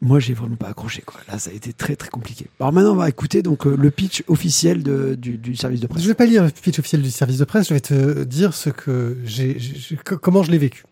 [0.00, 1.02] Moi, j'ai vraiment pas accroché.
[1.02, 1.20] Quoi.
[1.28, 2.46] Là, ça a été très très compliqué.
[2.60, 4.84] Alors maintenant, on va écouter donc euh, le pitch officiel
[5.18, 6.02] du, service de presse.
[6.04, 8.54] Je vais pas lire le pitch officiel du service de presse, je vais te dire
[8.54, 10.84] ce que j'ai, j'ai- j'ai- co- comment je l'ai vécu.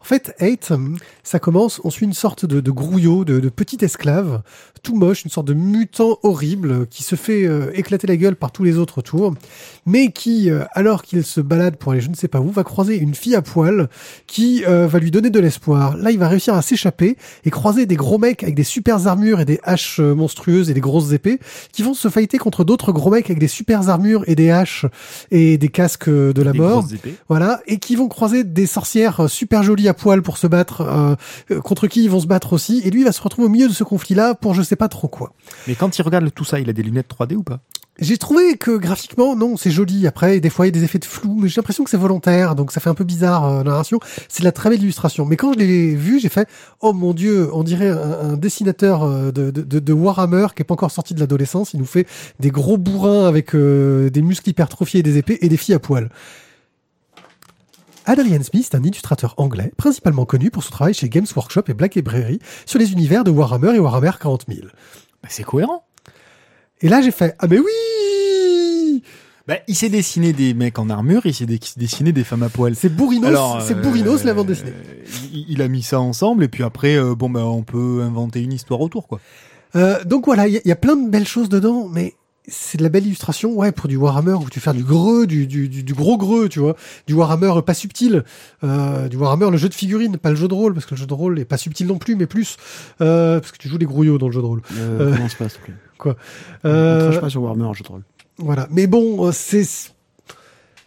[0.00, 0.72] En fait, Hate,
[1.22, 4.42] ça commence, on suit une sorte de, de grouillot, de, de petit esclave,
[4.82, 8.52] tout moche, une sorte de mutant horrible qui se fait euh, éclater la gueule par
[8.52, 9.34] tous les autres autour,
[9.86, 12.64] mais qui, euh, alors qu'il se balade pour aller je ne sais pas où, va
[12.64, 13.88] croiser une fille à poil
[14.26, 15.96] qui euh, va lui donner de l'espoir.
[15.96, 19.40] Là, il va réussir à s'échapper et croiser des gros mecs avec des super armures
[19.40, 21.38] et des haches euh, monstrueuses et des grosses épées
[21.72, 24.86] qui vont se fighter contre d'autres gros mecs avec des super armures et des haches
[25.30, 26.86] et des casques euh, de la Des mort.
[27.28, 30.82] Voilà, et qui vont croiser des sorcières euh, super jolies à poil pour se battre,
[30.82, 31.14] euh,
[31.50, 33.50] euh, contre qui ils vont se battre aussi, et lui il va se retrouver au
[33.50, 35.32] milieu de ce conflit-là pour je sais pas trop quoi.
[35.66, 37.60] Mais quand il regarde tout ça, il a des lunettes 3D ou pas?
[38.00, 40.06] J'ai trouvé que graphiquement, non, c'est joli.
[40.06, 41.96] Après, des fois, il y a des effets de flou, mais j'ai l'impression que c'est
[41.96, 43.98] volontaire, donc ça fait un peu bizarre euh, la narration.
[44.28, 45.24] C'est de la très belle illustration.
[45.26, 46.48] Mais quand je l'ai vu, j'ai fait,
[46.80, 50.62] oh mon dieu, on dirait un, un dessinateur euh, de, de, de- de Warhammer qui
[50.62, 51.74] est pas encore sorti de l'adolescence.
[51.74, 52.06] Il nous fait
[52.38, 55.80] des gros bourrins avec euh, des muscles hypertrophiés et des épées et des filles à
[55.80, 56.08] poil.
[58.08, 61.74] Adrian Smith est un illustrateur anglais, principalement connu pour son travail chez Games Workshop et
[61.74, 64.66] Black Library sur les univers de Warhammer et Warhammer 40 000.
[65.22, 65.84] bah, C'est cohérent.
[66.80, 69.02] Et là, j'ai fait, ah mais oui
[69.46, 72.74] Bah, il s'est dessiné des mecs en armure, il s'est dessiné des femmes à poil.
[72.76, 74.72] C'est Bourrinos, Alors, c'est euh, Bourrinos la bande dessinée.
[75.32, 78.42] Il, il a mis ça ensemble et puis après, euh, bon bah on peut inventer
[78.42, 79.20] une histoire autour quoi.
[79.76, 82.14] Euh, donc voilà, il y, a- il y a plein de belles choses dedans, mais
[82.48, 85.46] c'est de la belle illustration, ouais, pour du Warhammer où tu fais du greux, du,
[85.46, 88.24] du, du, du gros greux, tu vois, du Warhammer pas subtil,
[88.64, 91.00] euh, du Warhammer le jeu de figurines, pas le jeu de rôle, parce que le
[91.00, 92.56] jeu de rôle est pas subtil non plus, mais plus,
[93.00, 94.62] euh, parce que tu joues des grouillots dans le jeu de rôle.
[94.76, 95.74] Euh, Euh, commence pas, s'il te plaît.
[96.64, 98.02] On Euh, crache pas sur Warhammer en jeu de rôle.
[98.38, 99.66] Voilà, mais bon, c'est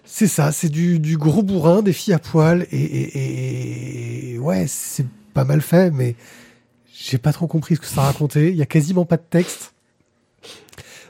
[0.05, 4.65] c'est ça, c'est du, du gros bourrin, des filles à poil, et, et, et- ouais,
[4.67, 6.15] c'est pas mal fait, mais
[6.93, 8.49] j'ai pas trop compris ce que ça racontait.
[8.51, 9.73] Il y a quasiment pas de texte.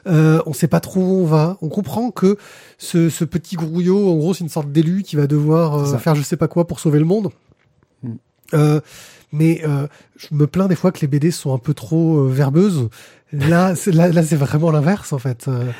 [0.07, 1.57] Euh, on sait pas trop où on va.
[1.61, 2.37] On comprend que
[2.77, 6.15] ce, ce petit grouillot, en gros, c'est une sorte d'élu qui va devoir euh, faire
[6.15, 7.29] je sais pas quoi pour sauver le monde.
[8.03, 8.13] Mm.
[8.53, 8.81] Euh,
[9.31, 12.29] mais euh, je me plains des fois que les BD sont un peu trop euh,
[12.29, 12.89] verbeuses.
[13.33, 15.47] Là, c'est, là, là, c'est vraiment l'inverse en fait.
[15.47, 15.71] Euh,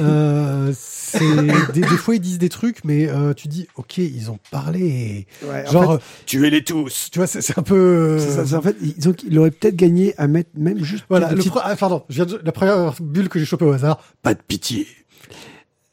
[0.00, 4.30] euh, c'est des, des fois ils disent des trucs, mais euh, tu dis ok, ils
[4.30, 5.26] ont parlé.
[5.44, 7.74] Ouais, en Genre, fait, euh, Tuez-les tous tu vois, c'est, c'est un peu.
[7.74, 10.84] euh, c'est ça, c'est en fait, ils, ont- il aurait peut-être gagné à mettre même
[10.84, 11.04] juste.
[11.08, 13.72] Voilà, le petites- ah, pardon, je viens de- la première bulle que j'ai chopée au
[13.72, 14.86] hasard, Pas de pitié.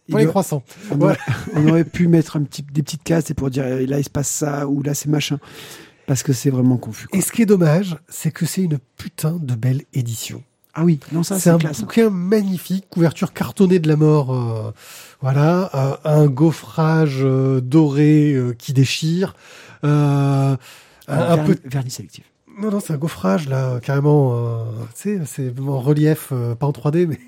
[0.07, 0.61] il pour les croissants.
[0.91, 1.03] on, Ouais.
[1.05, 1.17] aurait,
[1.55, 4.03] on aurait pu mettre un petit, des petites cases et pour dire euh, là il
[4.03, 5.39] se passe ça ou là c'est machin.
[6.07, 7.07] Parce que c'est vraiment confus.
[7.07, 7.17] quoi.
[7.17, 10.43] Et ce qui est dommage, c'est que c'est une putain de belle édition.
[10.73, 11.79] Ah oui, non, ça c'est un classe.
[11.79, 11.83] hein.
[11.83, 14.71] bouquin magnifique, couverture cartonnée de la mort, euh,
[15.21, 19.35] voilà, euh, un gaufrage euh, doré euh, qui déchire,
[19.83, 20.55] euh,
[21.07, 22.23] un, un Vernis- peu vernis sélectif.
[22.57, 24.31] Non, non, c'est un gaufrage, là, carrément.
[24.33, 24.63] euh,
[24.95, 27.19] tu sais, c'est en relief, euh, pas en 3D, mais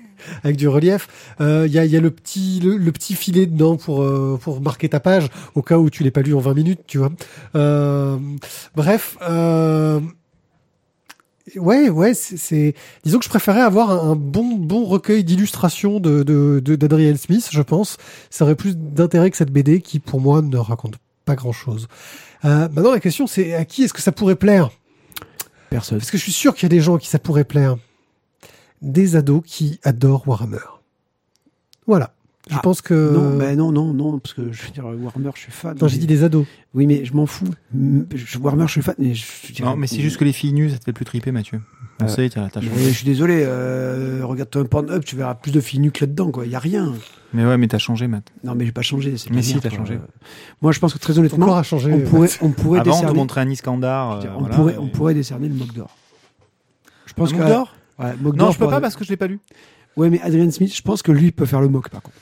[0.42, 1.08] avec du relief.
[1.40, 4.38] Euh, Il y, a, y a le petit, le, le petit filet dedans pour, euh,
[4.40, 6.98] pour marquer ta page, au cas où tu l'aies pas lu en 20 minutes, tu
[6.98, 7.12] vois.
[7.54, 8.18] Euh,
[8.74, 9.16] bref.
[9.22, 10.00] Euh,
[11.56, 12.74] Ouais, ouais, c'est-.
[13.04, 17.60] Disons que je préférais avoir un, bon, bon recueil d'illustrations de, de, d'Adrian Smith, je
[17.60, 17.98] pense.
[18.30, 20.94] Ça aurait plus d'intérêt que cette BD qui, pour moi, ne raconte
[21.26, 21.86] pas grand chose.
[22.46, 24.70] Euh, maintenant, la question, c'est à qui est-ce que ça pourrait plaire?
[25.68, 25.98] Personne.
[25.98, 27.76] parce que je suis sûr qu'il y a des gens qui ça pourrait plaire.
[28.84, 30.58] Des ados qui adorent Warhammer.
[31.86, 32.14] Voilà.
[32.50, 32.92] Je Ah, pense que.
[33.14, 35.74] Non, ben non, non, non, parce que je veux dire, Warhammer, je suis fan.
[35.80, 36.44] Non, j'ai dit des ados.
[36.74, 37.48] Oui, mais je m'en fous.
[37.72, 38.94] Je- Warhammer, je suis fan.
[38.98, 40.92] Mais je, je dirais- Non, mais c'est juste que les filles nues, ça te fait
[40.92, 41.62] plus triper, Mathieu.
[42.00, 42.48] On Euh, sait, t'as.
[42.60, 46.04] Mais je suis désolé, euh, regarde-toi un Pornhub, tu verras plus de filles nues que
[46.04, 46.44] là-dedans, quoi.
[46.44, 46.92] Il y a rien.
[47.32, 48.30] Mais ouais, mais t'as changé, Matt.
[48.42, 49.16] Non, mais j'ai pas changé.
[49.16, 49.98] c'est Mais la si, t'as changé.
[50.60, 51.92] Moi, je pense que très Ton honnêtement, corps a changé.
[51.92, 53.18] on euh, pourrait, on pourrait Avant, on te décerner.
[53.18, 54.10] montrait un Iskandar.
[54.10, 55.96] euh, on, voilà, pourrait, et- on pourrait décerner le Mock d'or.
[57.06, 57.74] Je pense Un que d'or?
[57.98, 59.38] Ouais, Non, je peux pour- pas parce que je l'ai pas lu.
[59.96, 62.16] Ouais, mais Adrian Smith, je pense que lui peut faire le mock par contre.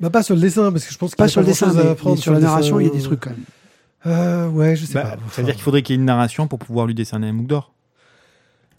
[0.00, 1.72] Bah, pas sur le dessin, parce que je pense qu'il Pas a sur le dessin,
[1.72, 3.44] mais, mais sur la le narration, il y a des trucs quand même.
[4.06, 5.16] Euh, ouais, je sais Bah, pas.
[5.32, 7.32] ça veut dire qu'il faudrait qu'il y ait une narration pour pouvoir lui décerner un
[7.32, 7.72] MOOC d'or.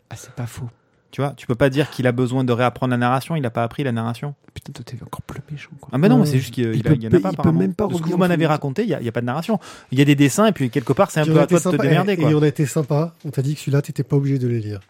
[0.10, 0.70] Ah, c'est pas faux.
[1.12, 3.36] Tu vois, tu peux pas dire qu'il a besoin de réapprendre la narration.
[3.38, 4.36] Il a pas appris la narration.
[4.54, 5.90] Putain, toi, t'es encore plus méchant, quoi.
[5.94, 6.26] Ah mais non, Ouais.
[6.26, 7.30] c'est juste qu'il Il il a- peut il y en pas- a pas.
[7.32, 9.00] il peut même pas De ce que vous m'en en avez raconté, il y, a-
[9.00, 9.58] il y a pas de narration.
[9.92, 11.78] Il y a des dessins et puis quelque part c'est un peu à toi de
[11.78, 12.30] te démerder et, quoi.
[12.30, 13.14] et on a été sympa.
[13.26, 14.82] On t'a dit que celui-là, t'étais pas obligé de les lire.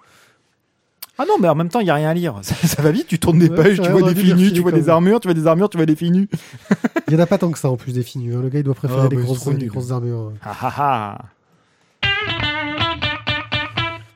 [1.18, 2.40] Ah non, mais en même temps, il y a rien à lire.
[2.42, 4.54] Ça, ça va vite, tu tournes des Ouais, pages, tu vois des filles les nues,
[4.54, 6.28] tu vois des armures, tu vois des armures, tu vois des filles nues.
[7.08, 8.42] Il y en a pas tant que ça en plus des filles nues, hein.
[8.42, 10.34] Le gars, il doit préférer Ah, les, mais grosses, armures.
[10.44, 11.18] Ah ah ah.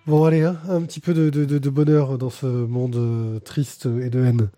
[0.07, 3.39] Bon, allez, hein, un petit peu de, de- de- de bonheur dans ce monde euh,
[3.39, 4.49] triste et de haine.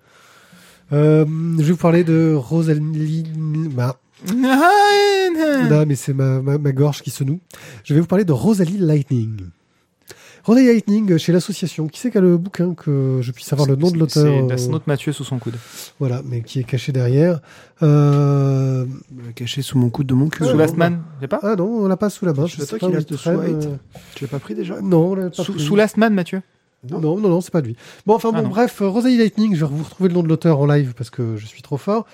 [0.93, 1.25] Euh,
[1.57, 3.25] je vais vous parler de Rosalie.
[3.71, 3.99] Bah,
[4.33, 7.39] là, mais c'est ma, ma, ma gorge qui se noue.
[7.83, 9.41] Je vais vous parler de Rosalie Lightning.
[10.43, 11.87] Rosalie Lightning, chez l'association.
[11.87, 14.47] Qui c'est qui a le bouquin que je puisse avoir le nom de l'auteur C'est
[14.47, 15.55] la euh, Snow de Mathieu sous son coude.
[15.99, 17.39] Voilà, mais qui est caché derrière.
[17.83, 18.85] Euh, Euh,
[19.35, 20.43] Caché sous mon coude de mon cul.
[20.43, 21.39] Sous bon, Last Man, je sais pas?
[21.43, 22.45] Ah non, on l'a pas sous la main.
[22.47, 23.75] C'est Je sais toi pas qui où l'as il de White euh,
[24.15, 24.81] Tu l'as pas pris déjà?
[24.81, 25.61] Non, on l'a pas Sous, pris.
[25.63, 26.41] sous Last Man, Mathieu?
[26.89, 27.75] Non, non, non, non, c'est pas lui.
[28.07, 30.27] Bon, enfin, Ah bon, bref, euh, Rosalie Lightning, je vais vous retrouver le nom de
[30.27, 32.07] l'auteur en live parce que je suis trop fort.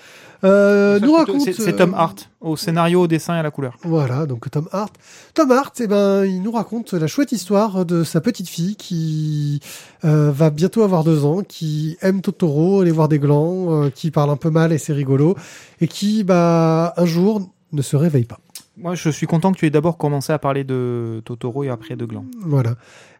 [0.44, 1.40] Euh, nous c'est- raconte.
[1.42, 3.76] C'est c'est euh, Tom Hart, au scénario, au dessin et à la couleur.
[3.82, 4.94] Voilà, donc Tom Hart.
[5.34, 9.60] Tom Hart, eh ben, il nous raconte la chouette histoire de sa petite fille qui
[10.04, 14.10] euh, va bientôt avoir deux ans, qui aime Totoro, aller voir des glands, euh, qui
[14.10, 15.36] parle un peu mal et c'est rigolo,
[15.80, 18.38] et qui, bah, un jour, ne se réveille pas.
[18.76, 21.96] Moi, je suis content que tu aies d'abord commencé à parler de Totoro et après
[21.96, 22.24] de Gland.
[22.40, 22.76] Voilà.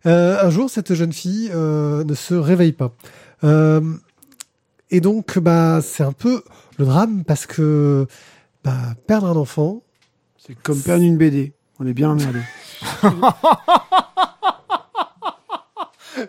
[0.06, 2.92] Euh, un jour, cette jeune fille ne se réveille pas.
[3.42, 3.80] Euh,
[4.90, 6.42] et donc, bah, c'est un peu
[6.78, 8.06] le drame parce que
[8.64, 9.82] bah, perdre un enfant,
[10.38, 11.52] C'est comme perdre une BD.
[11.78, 12.40] On est bien emmerdé.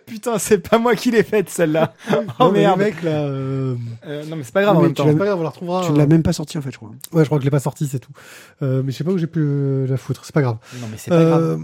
[0.06, 1.94] Putain, c'est pas moi qui l'ai faite celle-là.
[2.12, 2.80] Oh Non, mais merde.
[2.80, 3.76] le mec là, euh,
[4.06, 5.06] Euh, non, mais c'est pas grave en Mais même tu temps.
[5.06, 5.86] l'as- c'est pas grave, on la retrouvera.
[5.86, 6.90] tu ne l'as même pas sorti en fait, je crois.
[7.14, 8.12] Ouais, je crois que je l'ai pas sorti, c'est tout.
[8.62, 10.58] Euh, mais je sais pas où j'ai pu euh, la foutre, c'est pas grave.
[10.82, 11.42] Non, mais c'est pas grave.
[11.44, 11.58] Euh,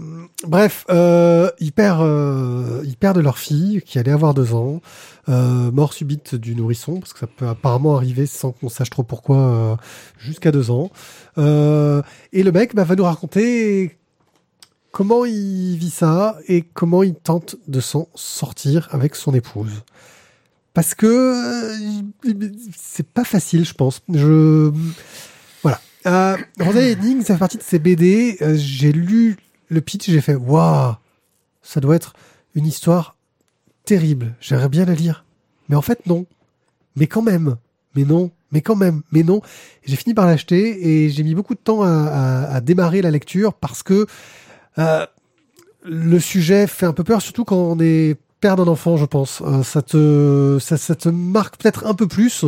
[0.46, 4.80] bref, euh, ils perdent, euh, ils perdent leur fille qui allait avoir deux ans,
[5.28, 9.02] euh, mort subite du nourrisson parce que ça peut apparemment arriver sans qu'on sache trop
[9.02, 9.76] pourquoi euh,
[10.18, 10.90] jusqu'à deux ans.
[11.38, 13.98] Euh, et le mec bah, va nous raconter
[14.96, 19.82] comment il vit ça et comment il tente de s'en sortir avec son épouse.
[20.72, 22.32] Parce que euh,
[22.74, 24.00] c'est pas facile, je pense.
[24.10, 24.72] Je
[25.62, 25.82] voilà.
[26.06, 28.38] Euh, Rosalie Lightning, ça fait partie de ces BD.
[28.40, 29.36] Euh, j'ai lu
[29.68, 30.94] le pitch, j'ai fait waouh,
[31.60, 32.14] ça doit être
[32.54, 33.16] une histoire
[33.84, 34.34] terrible.
[34.40, 35.26] J'aimerais bien la lire,
[35.68, 36.24] mais en fait non.
[36.96, 37.56] Mais quand même,
[37.94, 39.42] mais non, mais quand même, mais non.
[39.84, 43.10] J'ai fini par l'acheter et j'ai mis beaucoup de temps à, à- à démarrer la
[43.10, 44.06] lecture parce que
[44.78, 45.06] euh,
[45.84, 49.42] le sujet fait un peu peur, surtout quand on est père d'un enfant, je pense.
[49.44, 52.44] Euh, ça te, ça, ça te marque peut-être un peu plus.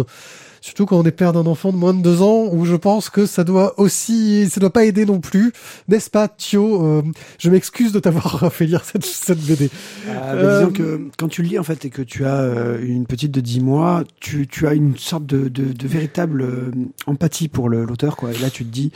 [0.60, 3.10] Surtout quand on est père d'un enfant de moins de deux ans, où je pense
[3.10, 5.52] que ça doit aussi, ça doit pas aider non plus,
[5.86, 7.02] n'est-ce pas, Thio Euh,
[7.38, 9.70] Je m'excuse de t'avoir fait lire cette, cette BD.
[10.08, 12.80] Ah, Euh, disons que quand tu le lis en fait et que tu as euh,
[12.82, 16.70] une petite de 10 mois, tu, tu as une sorte de, de, de véritable euh,
[17.06, 18.32] empathie pour l'auteur quoi.
[18.32, 18.90] Et là tu te dis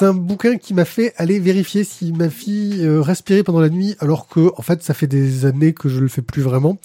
[0.00, 3.68] C'est un bouquin qui m'a fait aller vérifier si ma fille euh, respirait pendant la
[3.68, 6.78] nuit, alors que en fait ça fait des années que je le fais plus vraiment.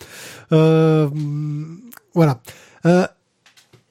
[0.51, 1.07] Euh,
[2.13, 2.41] voilà.
[2.85, 3.07] Euh,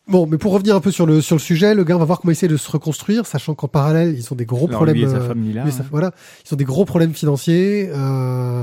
[0.08, 2.04] bon, mais pour revenir un peu sur le sur le sujet, le gars on va
[2.04, 4.96] voir comment essayer de se reconstruire, sachant qu'en parallèle ils ont des gros Alors, problèmes.
[4.96, 6.10] lui et sa euh, lui et sa- voilà,
[6.46, 8.62] ils ont des gros problèmes financiers euh,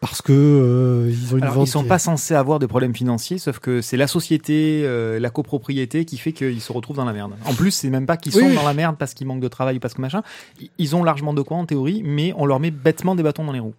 [0.00, 2.66] parce que euh, ils ont une Alors, vente ils sont qui pas censés avoir de
[2.66, 6.96] problèmes financiers, sauf que c'est la société, euh, la copropriété qui fait qu'ils se retrouvent
[6.96, 7.32] dans la merde.
[7.44, 8.54] En plus, c'est même pas qu'ils sont oui.
[8.54, 10.22] dans la merde parce qu'ils manquent de travail ou parce que machin.
[10.60, 13.44] Ils- Ils ont largement de quoi en théorie, mais on leur met bêtement des bâtons
[13.44, 13.74] dans les roues.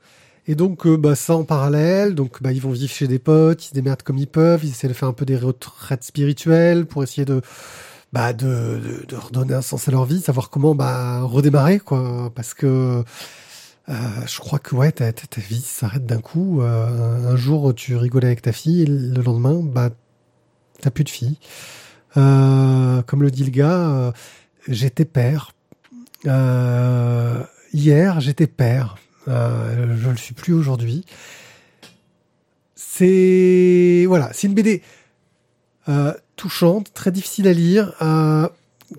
[0.47, 3.63] Et donc, euh, bah, ça en parallèle, donc bah, ils vont vivre chez des potes,
[3.65, 6.86] ils se démerdent comme ils peuvent, ils essaient de faire un peu des retraites spirituelles
[6.86, 7.41] pour essayer de,
[8.13, 12.32] bah, de, de, de redonner un sens à leur vie, savoir comment bah, redémarrer, quoi.
[12.34, 13.03] Parce que
[13.89, 13.93] euh,
[14.28, 16.62] je crois que ouais, ta, ta, vie s'arrête d'un coup.
[16.62, 19.89] Euh, un jour, tu rigolais avec ta fille, le lendemain, bah,
[20.80, 21.38] t'as plus de fille.
[22.17, 24.13] Euh, comme le dit le gars,
[24.67, 25.54] j'étais père.
[27.73, 28.97] Hier, j'étais père.
[29.28, 31.06] Je le suis plus aujourd'hui.
[32.75, 34.84] C'est voilà, c'est une BD
[36.36, 37.93] touchante, très difficile à lire,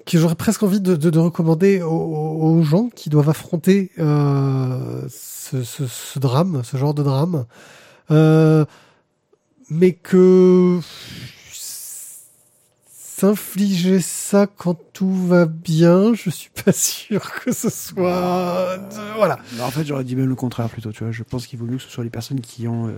[0.07, 5.03] que j'aurais presque envie de, de- de recommander aux, aux gens qui doivent affronter euh,
[5.09, 7.45] ce, ce- ce drame, ce genre de drame,
[8.11, 8.65] Euh,
[9.69, 10.81] mais que
[12.93, 18.79] s'infliger ça quand tout va bien, je suis pas sûr que ce soit
[19.17, 19.39] voilà.
[19.61, 20.91] En fait, j'aurais dit même le contraire plutôt.
[20.93, 22.89] Tu vois, je pense qu'il vaut mieux que ce soit les personnes qui ont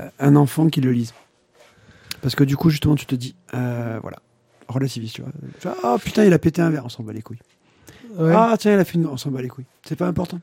[0.00, 1.14] euh, un enfant qui le lisent.
[2.22, 4.18] Parce que du coup, justement, tu te dis, euh, voilà,
[4.68, 5.30] relativise, tu vois.
[5.60, 7.38] Tu vois, Ah putain, il a pété un verre, on s'en bat les couilles.
[8.18, 8.32] Ouais.
[8.34, 9.06] Ah, tiens, elle a fait une.
[9.06, 9.66] On s'en bat les couilles.
[9.86, 10.40] C'est pas important.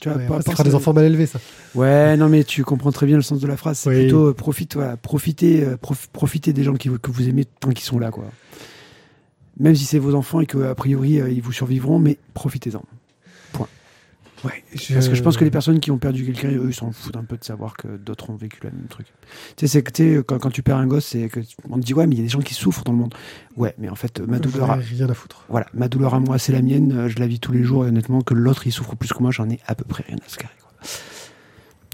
[0.00, 1.38] Tu vois, Ouais, pas- ça fera des enfants mal élevés, ça.
[1.74, 3.78] Ouais, non, mais tu comprends très bien le sens de la phrase.
[3.78, 3.96] C'est Oui.
[4.02, 7.70] plutôt euh, profite, voilà, profitez, euh, prof- profitez des gens qui, que vous aimez tant
[7.70, 8.24] qu'ils sont là, quoi.
[9.58, 12.82] Même si c'est vos enfants et que a priori euh, ils vous survivront, mais profitez-en.
[14.44, 14.62] Ouais,
[14.92, 17.16] Parce que je pense que les personnes qui ont perdu quelqu'un, eux, ils s'en foutent
[17.16, 19.06] un peu de savoir que d'autres ont vécu le même truc.
[19.56, 21.94] Tu sais, c'est que quand, quand tu perds un gosse, c'est que on te dit
[21.94, 23.14] ouais, mais il y a des gens qui souffrent dans le monde.
[23.56, 25.44] Ouais, mais en fait, ma douleur, rien à foutre.
[25.48, 26.92] voilà, ma douleur à moi, c'est la mienne.
[26.92, 29.22] euh, Je la vis tous les jours et honnêtement, que l'autre il souffre plus que
[29.22, 30.52] moi, j'en ai à peu près rien à se carrer.
[30.60, 30.70] Quoi.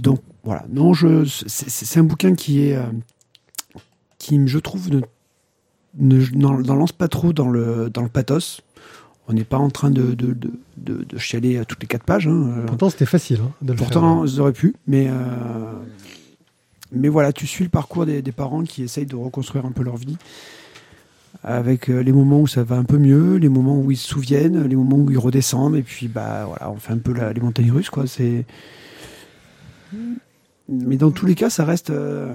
[0.02, 2.82] Donc voilà, non, je, c'est- un bouquin qui est, euh,
[4.18, 5.00] qui je trouve ne,
[5.98, 8.62] ne, n'en n'en lance pas trop dans le dans le pathos.
[9.32, 12.04] On n'est pas en train de de, de, de, de chialer à toutes les quatre
[12.04, 12.28] pages.
[12.28, 12.64] hein.
[12.66, 14.34] Pourtant, c'était facile hein, de le Pourtant, faire.
[14.34, 15.12] ils auraient pu, mais euh,
[16.92, 19.82] mais voilà, tu suis le parcours des, des parents qui essayent de reconstruire un peu
[19.82, 20.18] leur vie,
[21.42, 24.06] avec euh, les moments où ça va un peu mieux, les moments où ils se
[24.06, 27.32] souviennent, les moments où ils redescendent, et puis bah voilà, on fait un peu la-
[27.32, 28.06] les montagnes russes, quoi.
[28.06, 28.44] C'est
[30.68, 32.32] mais dans tous les cas, ça reste, euh,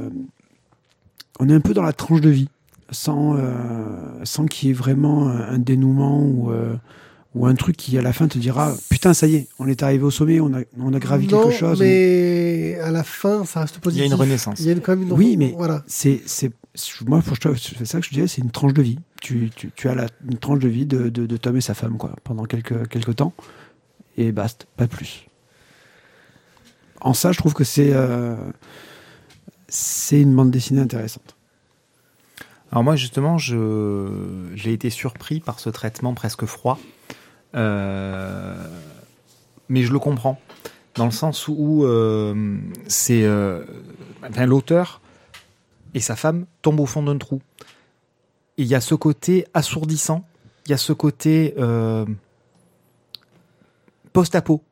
[1.39, 2.49] on est un peu dans la tranche de vie,
[2.91, 3.43] sans euh,
[4.23, 6.75] sans qu'il y ait vraiment un un dénouement ou euh,
[7.35, 9.83] ou un truc qui à la fin te dira putain ça y est on est
[9.83, 13.43] arrivé au sommet on a on a gravi non, quelque chose mais à la fin,
[13.45, 14.03] ça reste Il y positif.
[14.03, 14.59] a une renaissance.
[14.59, 15.83] Il y a une- quand même une Oui, mais- voilà.
[15.87, 16.51] c'est c'est
[17.05, 19.71] moi pour je- c'est ça que je disais c'est une tranche de vie tu, tu,
[19.75, 22.11] tu as la, une tranche de vie de, de, de Tom et sa femme quoi
[22.23, 23.33] pendant quelques quelques temps
[24.15, 25.25] et basta pas plus
[27.01, 28.35] en ça je trouve que c'est euh,
[29.67, 31.35] c'est une bande dessinée intéressante
[32.71, 36.77] Alors moi justement, j'ai été surpris par ce traitement presque froid,
[37.55, 38.55] Euh,
[39.69, 40.39] mais je le comprends
[40.95, 42.57] dans le sens où euh,
[42.87, 43.63] c'est euh,
[44.45, 45.01] l'auteur
[45.93, 47.41] et sa femme tombent au fond d'un trou.
[48.57, 50.25] Il y a ce côté assourdissant,
[50.65, 51.53] il y a ce côté
[54.13, 54.63] post-apo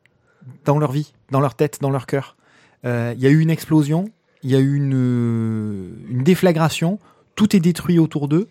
[0.64, 2.36] dans leur vie, dans leur tête, dans leur cœur.
[2.84, 4.06] Il y a eu une explosion,
[4.42, 6.98] il y a eu une, une déflagration,
[7.36, 8.48] tout est détruit autour d'eux,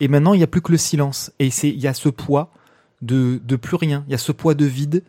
[0.00, 1.30] et maintenant il n'y a plus que le silence.
[1.38, 2.50] Et il y a ce poids
[3.02, 5.04] de, de plus rien, il y a ce poids de vide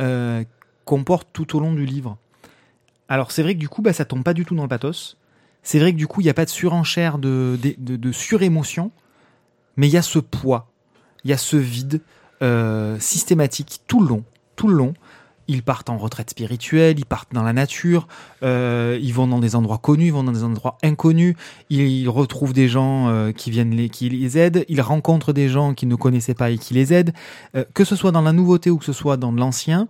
[0.00, 0.42] euh,
[0.84, 2.18] qu'on porte tout au long du livre.
[3.08, 5.16] Alors c'est vrai que du coup, bah, ça tombe pas du tout dans le pathos.
[5.62, 8.90] C'est vrai que du coup, il n'y a pas de surenchère, de surémotion,
[9.76, 10.70] mais il y a ce poids,
[11.24, 12.00] il y a ce vide
[12.42, 14.24] euh, systématique tout le long,
[14.56, 14.94] tout le long.
[15.50, 18.06] Ils partent en retraite spirituelle, ils partent dans la nature,
[18.44, 21.34] euh, ils vont dans des endroits connus, ils vont dans des endroits inconnus,
[21.70, 25.74] ils retrouvent des gens euh, qui viennent les, qui les aident, ils rencontrent des gens
[25.74, 27.12] qu'ils ne connaissaient pas et qui les aident.
[27.56, 29.88] Euh, que ce soit dans la nouveauté ou que ce soit dans l'ancien,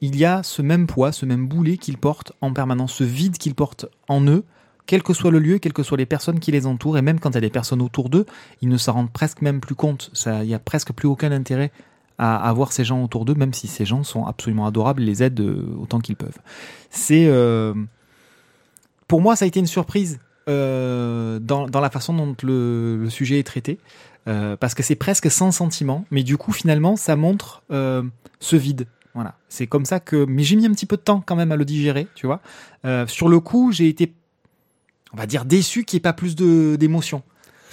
[0.00, 3.36] il y a ce même poids, ce même boulet qu'ils portent en permanence, ce vide
[3.36, 4.42] qu'ils portent en eux,
[4.86, 7.20] quel que soit le lieu, quelles que soient les personnes qui les entourent, et même
[7.20, 8.24] quand il y a des personnes autour d'eux,
[8.62, 10.10] ils ne s'en rendent presque même plus compte.
[10.26, 11.72] Il y a presque plus aucun intérêt
[12.18, 15.40] à avoir ces gens autour d'eux, même si ces gens sont absolument adorables, les aident
[15.40, 16.38] euh, autant qu'ils peuvent.
[16.90, 17.72] C'est, euh,
[19.06, 23.38] pour moi, ça a été une surprise euh, dans, dans la façon dont le, sujet
[23.38, 23.78] est traité,
[24.60, 28.86] parce que c'est presque sans sentiment, mais du coup, finalement, ça montre ce vide.
[29.14, 30.26] Voilà, c'est comme ça que.
[30.28, 32.42] Mais j'ai mis un petit peu de temps quand même à le digérer, tu vois.
[33.06, 34.12] Sur le coup, j'ai été,
[35.14, 37.22] on va dire, déçu qu'il n'y ait pas plus d'émotion,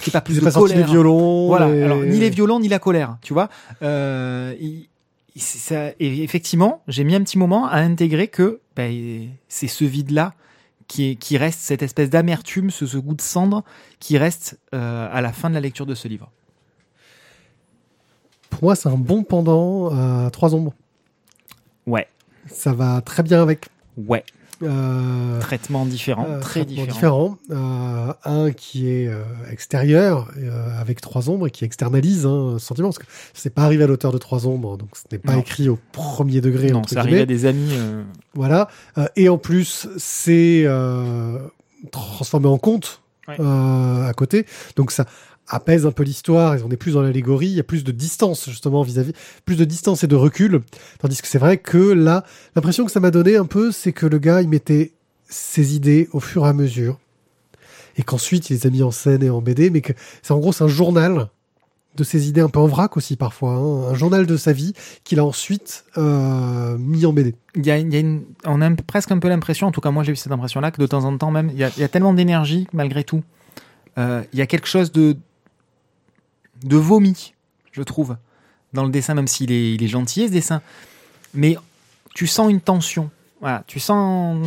[0.08, 0.90] ait pas plus de pas sorti les colère.
[0.90, 1.46] violons.
[1.48, 3.48] Voilà, et- alors ni les violons ni la colère, tu vois.
[3.82, 4.88] Euh, il-
[5.34, 9.68] il- c'est ça- et effectivement, j'ai mis un petit moment à intégrer que ben, c'est
[9.68, 10.34] ce vide-là
[10.88, 13.64] qui, est- qui reste, cette espèce d'amertume, ce, ce goût de cendre
[14.00, 16.30] qui reste euh, à la fin de la lecture de ce livre.
[18.50, 20.72] Pour moi, c'est un bon pendant à Trois Ombres.
[21.86, 22.06] Ouais,
[22.50, 23.66] Ça va très bien avec.
[23.96, 24.35] ouais, Euh,
[25.40, 27.36] traitement différent, euh, très différent.
[27.50, 32.66] Euh, un qui est euh, extérieur, euh, avec Trois Ombres, et qui externalise hein, ce
[32.66, 33.04] sentiment, parce que
[33.34, 35.40] c'est pas arrivé à l'auteur de Trois Ombres, donc ce n'est pas Non.
[35.40, 36.70] écrit au premier degré.
[36.70, 37.22] Non, arrive guillemets.
[37.22, 37.68] à des amis.
[37.72, 38.02] euh,
[38.34, 38.68] Voilà.
[38.98, 41.38] Euh, et en plus, c'est euh,
[41.90, 43.34] transformé en conte Ouais.
[43.40, 44.46] euh, à côté.
[44.76, 45.04] Donc ça
[45.48, 46.54] apaise un peu l'histoire.
[46.54, 47.48] et On est plus dans l'allégorie.
[47.48, 49.12] Il y a plus de distance justement vis-à-vis,
[49.44, 50.62] plus de distance et de recul.
[51.00, 52.24] Tandis que c'est vrai que là,
[52.54, 54.92] l'impression que ça m'a donné un peu, c'est que le gars, il mettait
[55.28, 56.98] ses idées au fur et à mesure.
[57.96, 59.92] Et qu'ensuite, il les a mis en scène et en BD, mais que
[60.22, 61.30] c'est en gros, c'est un journal
[61.96, 63.90] de ses idées un peu en vrac aussi parfois, hein.
[63.90, 67.34] un journal de sa vie qu'il a ensuite euh, mis en BD.
[67.56, 70.16] y a, une, on a presque un peu l'impression, en tout cas moi j'ai eu
[70.16, 72.12] cette impression-là, que de temps en temps même, il y a, il y a tellement
[72.12, 73.22] d'énergie malgré tout.
[73.98, 75.16] Euh, il y a quelque chose de,
[76.64, 77.34] de vomi,
[77.72, 78.16] je trouve,
[78.72, 80.62] dans le dessin, même s'il est, il est gentil ce dessin.
[81.34, 81.56] Mais
[82.14, 83.10] tu sens une tension.
[83.40, 84.38] Voilà, tu sens.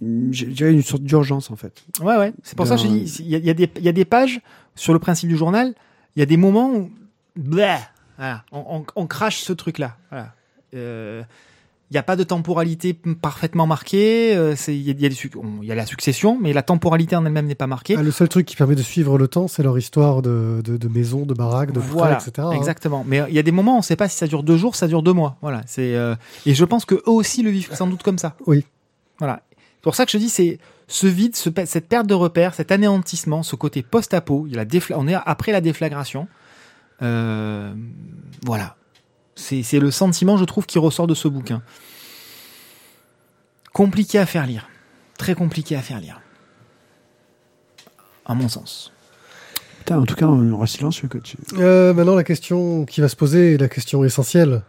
[0.00, 2.32] dirais une sorte d'urgence en fait Ouais, ouais.
[2.42, 4.04] C'est pour ça que Dans- dis, il y, a- y, des- il y a des
[4.04, 4.40] pages
[4.74, 5.74] sur le principe du journal,
[6.16, 6.90] il y a des moments où.
[7.36, 7.78] Bleh
[8.18, 8.44] Voilà.
[8.52, 9.96] On, on- on crache ce truc-là.
[10.10, 10.34] Voilà.
[10.74, 11.22] Euh,
[11.90, 14.36] Il n'y a pas de temporalité parfaitement marquée.
[14.36, 17.56] euh, c'est- Il y, a- y y la succession, mais la temporalité en elle-même n'est
[17.56, 17.96] pas marquée.
[17.98, 20.76] Ah, le seul truc qui permet de suivre le temps, c'est leur histoire de, de,
[20.76, 22.46] de maison, de baraque, de voilà, etc.
[22.48, 22.52] hein.
[22.52, 23.04] exactement.
[23.06, 24.76] Mais il y a des moments, on ne sait pas si ça dure deux jours,
[24.76, 25.36] ça dure deux mois.
[25.42, 25.62] Voilà.
[25.66, 26.14] C'est euh,
[26.46, 28.36] et je pense que eux aussi le vivent sans doute comme ça.
[28.46, 28.64] Oui.
[29.18, 29.42] Voilà.
[29.56, 32.70] C'est pour ça que je dis, c'est ce vide, ce cette perte de repères, cet
[32.70, 34.46] anéantissement, ce côté post-apo.
[34.94, 36.28] On est après la déflagration.
[37.02, 37.72] Euh,
[38.44, 38.76] voilà.
[39.40, 41.62] C'est c'est le sentiment, je trouve, qui ressort de ce bouquin.
[43.72, 44.68] Compliqué à faire lire.
[45.18, 46.20] Très compliqué à faire lire.
[48.26, 48.92] À mon sens.
[49.78, 51.36] Putain, en tout cas, on reste silencieux que tu.
[51.54, 54.62] Euh, maintenant, la question qui va se poser est la question essentielle.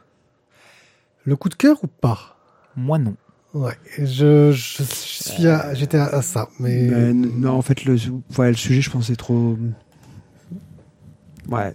[1.25, 2.37] Le coup de cœur ou pas?
[2.75, 3.15] Moi, non.
[3.53, 7.61] Ouais, je, je, je suis à, j'étais à, à ça, mais Mais n- non, en
[7.61, 7.97] fait, le,
[8.37, 9.57] ouais, le sujet, je pense, c'est trop.
[11.49, 11.73] Ouais.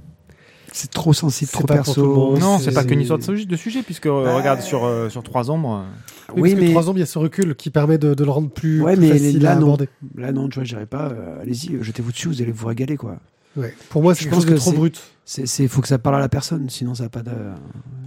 [0.79, 2.37] C'est trop sensible, trop perso.
[2.39, 5.09] Non, c'est- pas qu'une histoire de sujet, de sujet puisque euh, Bah, regarde sur euh,
[5.09, 5.87] sur trois ombres.
[6.35, 8.13] oui, Oui, parce que mais trois ans, il y a ce recul qui permet de,
[8.13, 9.63] de le rendre plus, Ouais, plus mais facile là, à non.
[9.63, 9.89] aborder.
[10.17, 11.09] là, non, tu vois, je dirais pas.
[11.09, 13.17] euh, Allez-y, euh, jetez-vous dessus, vous allez vous régaler, quoi.
[13.57, 13.75] Ouais.
[13.89, 15.03] Pour moi, c'est quelque chose de trop brut.
[15.25, 17.33] C'est, c'est, faut que ça parle à la personne, sinon ça n'a pas de.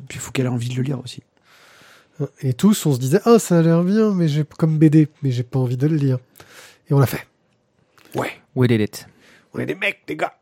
[0.07, 1.23] Puis il faut qu'elle ait envie de le lire aussi.
[2.41, 5.31] Et tous, on se disait, ah, ça a l'air bien, mais j'ai comme BD, mais
[5.31, 6.19] j'ai pas envie de le lire.
[6.89, 7.25] Et on l'a fait.
[8.15, 8.29] Ouais.
[8.55, 9.07] We did it.
[9.55, 10.33] On est des mecs, les gars.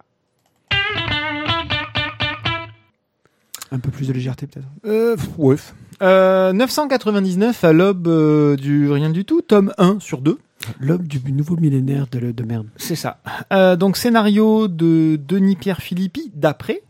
[3.72, 4.68] Un peu plus de légèreté, peut-être.
[4.86, 5.58] Euh, ouais.
[6.02, 10.38] Euh, 999 à l'aube euh, du rien du tout, tome 1 sur 2.
[10.80, 12.68] L'homme du nouveau millénaire de, de merde.
[12.78, 13.20] C'est ça.
[13.54, 16.82] Euh, donc scénario de Denis Pierre Philippi d'après.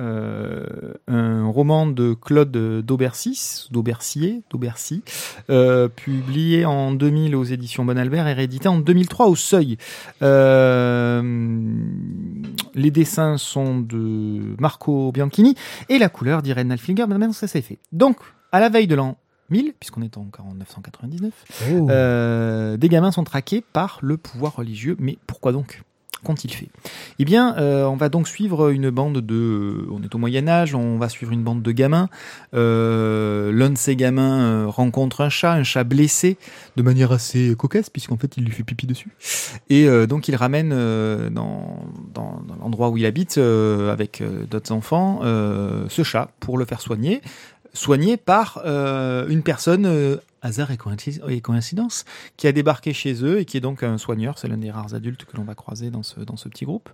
[0.00, 0.64] Euh,
[1.06, 5.02] un roman de Claude Daubercis, Daubercier, Daubercy,
[5.94, 9.76] publié en 2000 aux éditions Bon Albert et réédité en 2003 au Seuil.
[10.22, 11.22] Euh,
[12.74, 15.54] les dessins sont de Marco Bianchini
[15.88, 17.06] et la couleur d'Irène Alflinger.
[17.06, 17.78] Maintenant, ça s'est fait.
[17.92, 18.16] Donc,
[18.52, 19.16] à la veille de l'an
[19.50, 21.32] 1000, puisqu'on est encore en 999,
[21.70, 21.88] Oh.
[21.90, 24.96] euh, des gamins sont traqués par le pouvoir religieux.
[24.98, 25.82] Mais pourquoi donc?
[26.24, 26.68] Qu'ont-ils fait
[27.18, 29.86] Eh bien, euh, on va donc suivre une bande de...
[29.90, 32.08] On est au Moyen Âge, on va suivre une bande de gamins.
[32.54, 36.38] Euh, L'un de ces gamins euh, rencontre un chat, un chat blessé,
[36.76, 39.10] de manière assez cocasse, puisqu'en fait, il lui fait pipi dessus.
[39.70, 40.70] Et donc, il ramène
[41.30, 47.20] dans, dans, l'endroit où il habite, avec d'autres enfants, ce chat pour le faire soigner.
[47.72, 52.04] Soigné par une personne, hasard et coïnci- et coïncidence,
[52.36, 54.38] qui a débarqué chez eux et qui est donc un soigneur.
[54.38, 56.90] C'est l'un des rares adultes que l'on va croiser dans ce, dans ce petit groupe.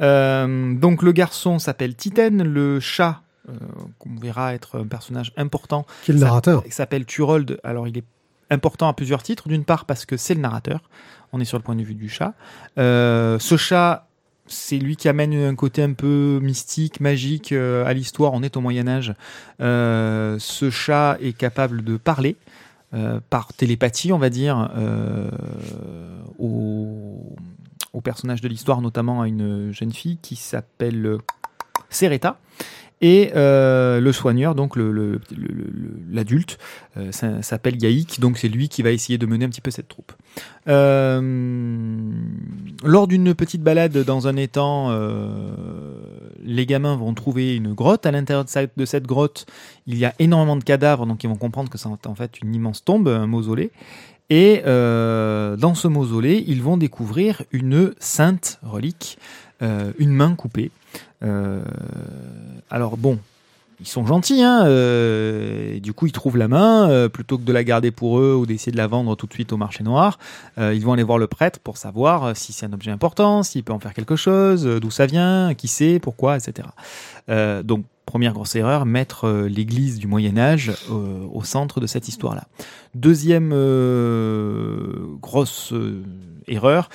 [0.00, 3.54] Euh, donc le garçon s'appelle Titen, le chat, euh,
[3.98, 7.58] qu'on verra être un personnage important, Qui est le narrateur il s'appelle Turold.
[7.64, 8.04] Alors il est
[8.50, 9.48] important à plusieurs titres.
[9.48, 10.82] D'une part parce que c'est le narrateur.
[11.32, 12.34] On est sur le point de vue du chat.
[12.76, 14.08] Euh, ce chat,
[14.46, 18.32] c'est lui qui amène un côté un peu mystique, magique à l'histoire.
[18.34, 19.14] On est au Moyen Âge.
[19.60, 22.36] Euh, ce chat est capable de parler.
[22.92, 25.30] Euh, par télépathie, on va dire, euh,
[26.40, 27.36] au,
[28.02, 31.18] personnage de l'histoire, notamment à une jeune fille qui s'appelle
[31.90, 32.38] Sereta.
[33.02, 36.58] Et euh, le soigneur, donc l'adulte,
[36.96, 39.88] euh, s'appelle Yaïk, donc c'est lui qui va essayer de mener un petit peu cette
[39.88, 40.12] troupe.
[40.66, 41.20] Lors
[43.06, 44.90] d'une petite balade dans un étang,
[46.50, 48.06] les gamins vont trouver une grotte.
[48.06, 49.46] À l'intérieur de, cette grotte,
[49.86, 52.54] il y a énormément de cadavres, donc ils vont comprendre que c'est en fait une
[52.54, 53.70] immense tombe, un mausolée.
[54.28, 59.18] Et euh, dans ce mausolée, ils vont découvrir une sainte relique,
[59.62, 60.70] euh, une main coupée.
[61.22, 61.62] Euh,
[62.70, 63.18] alors bon,
[63.80, 67.52] ils sont gentils, hein, euh, du coup ils trouvent la main, euh, plutôt que de
[67.52, 70.18] la garder pour eux ou d'essayer de la vendre tout de suite au marché noir,
[70.58, 73.64] euh, ils vont aller voir le prêtre pour savoir si c'est un objet important, s'il
[73.64, 76.68] peut en faire quelque chose, d'où ça vient, qui c'est, pourquoi, etc.
[77.64, 82.44] Donc première grosse erreur, mettre l'église du Moyen Âge au centre de cette histoire-là.
[82.94, 83.50] Deuxième
[85.20, 85.72] grosse
[86.48, 86.88] erreur,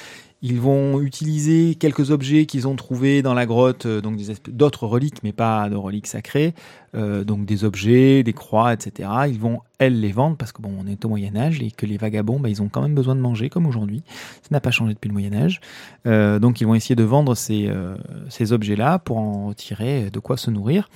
[0.48, 5.24] ils vont utiliser quelques objets qu'ils ont trouvés dans la grotte, euh, donc d'autres reliques,
[5.24, 6.54] mais pas de reliques sacrées,
[6.94, 9.10] euh, donc des objets, des croix, etc.
[9.28, 11.88] Ils vont, elles, les vendre parce que bon, on est au Moyen Âge et que
[11.88, 14.04] les vagabonds, bah, ils ont quand même besoin de manger comme aujourd'hui.
[14.44, 15.62] Ça n'a pas changé depuis le Moyen Âge.
[16.06, 17.68] Euh, donc ils vont essayer de vendre ces,
[18.30, 20.88] ces objets-là pour en retirer de quoi se nourrir.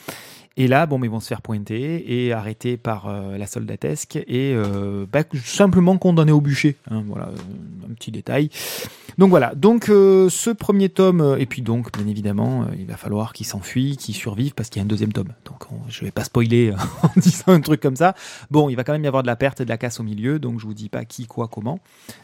[0.57, 4.53] Et là, bon, ils vont se faire pointer et arrêter par euh, la soldatesque et
[4.53, 6.75] euh, bah, simplement condamnés au bûcher.
[6.91, 8.49] hein, voilà, euh, un petit détail.
[9.17, 13.45] Donc voilà, donc ce premier tome, et puis donc, bien évidemment, il va falloir qu'il
[13.45, 15.33] s'enfuit, qu'il survive, parce qu'il y a un deuxième tome.
[15.43, 16.71] Donc on- je vais pas spoiler
[17.03, 18.13] en disant un truc comme ça.
[18.49, 20.03] Bon, il va quand même y avoir de la perte et de la casse au
[20.03, 21.79] milieu, donc je vous dis pas qui, quoi, comment.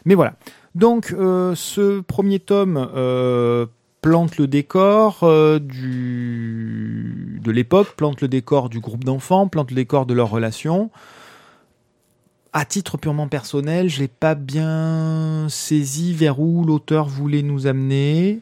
[0.06, 0.36] Mais voilà.
[0.74, 2.76] Donc ce premier tome,
[4.06, 10.06] plante le décor euh, de l'époque, plante le décor du groupe d'enfants, plante le décor
[10.06, 10.90] de leur relation.
[12.52, 18.38] À titre purement personnel, je l'ai pas bien saisi vers où l'auteur voulait nous amener.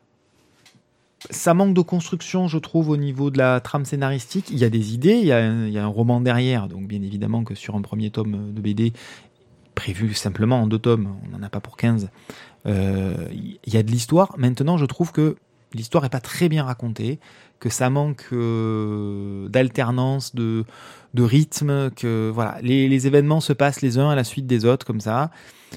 [1.30, 4.50] ça manque de construction, je trouve, au niveau de la trame scénaristique.
[4.50, 7.56] Il y a des idées, il y a un roman derrière, donc bien évidemment que
[7.56, 8.92] sur un premier tome de BD,
[9.74, 12.10] prévu simplement en deux tomes, on n'en a pas pour 15,
[12.66, 14.34] euh, il y a de l'histoire.
[14.38, 15.36] Maintenant, je trouve que
[15.74, 17.20] l'histoire n'est pas très bien racontée,
[17.60, 20.66] que ça manque euh, d'alternance, de,
[21.18, 25.02] rythme, que voilà, les, événements se passent les uns à la suite des autres, comme
[25.02, 25.32] ça,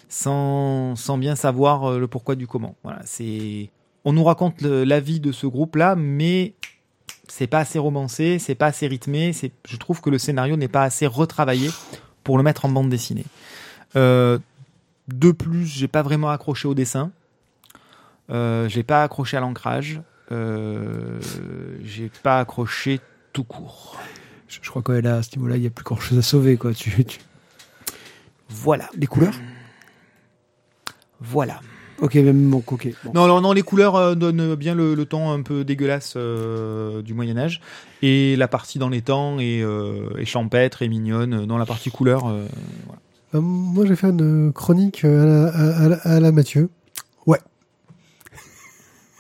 [0.09, 2.77] sans, sans bien savoir euh, le pourquoi du comment.
[2.83, 3.71] Voilà, c'est
[4.05, 6.55] on nous raconte la vie de ce groupe-là, mais
[7.27, 9.33] c'est pas assez romancé, c'est pas assez rythmé.
[9.69, 11.71] Je trouve que le scénario n'est pas assez retravaillé
[12.23, 13.25] pour le mettre en bande dessinée.
[13.95, 14.39] Euh,
[15.09, 17.11] de plus, j'ai pas vraiment accroché au dessin.
[18.31, 20.01] Euh, j'ai pas accroché à l'ancrage.
[20.33, 21.21] Euh,
[21.85, 23.01] j'ai pas accroché
[23.33, 23.97] tout court.
[24.49, 26.57] Je, je crois qu'à à ce niveau-là, il n'y a plus grand chose à sauver.
[26.57, 26.73] Quoi.
[26.75, 27.21] Tu, tu-
[28.49, 29.35] Voilà, Les couleurs?
[31.21, 31.61] Voilà.
[31.99, 32.89] Ok, même mon ok.
[33.05, 33.13] Bon.
[33.15, 37.01] Non, non, non, les couleurs euh, donnent bien le, le ton un peu dégueulasse euh,
[37.01, 37.63] du Moyen Âge,
[38.03, 41.47] et la partie dans les temps est, euh, est champêtre et mignonne.
[41.47, 43.01] Dans la partie couleur, voilà.
[43.37, 46.69] Euh, moi, j'ai fait une chronique euh, à la, à la- à la Mathieu.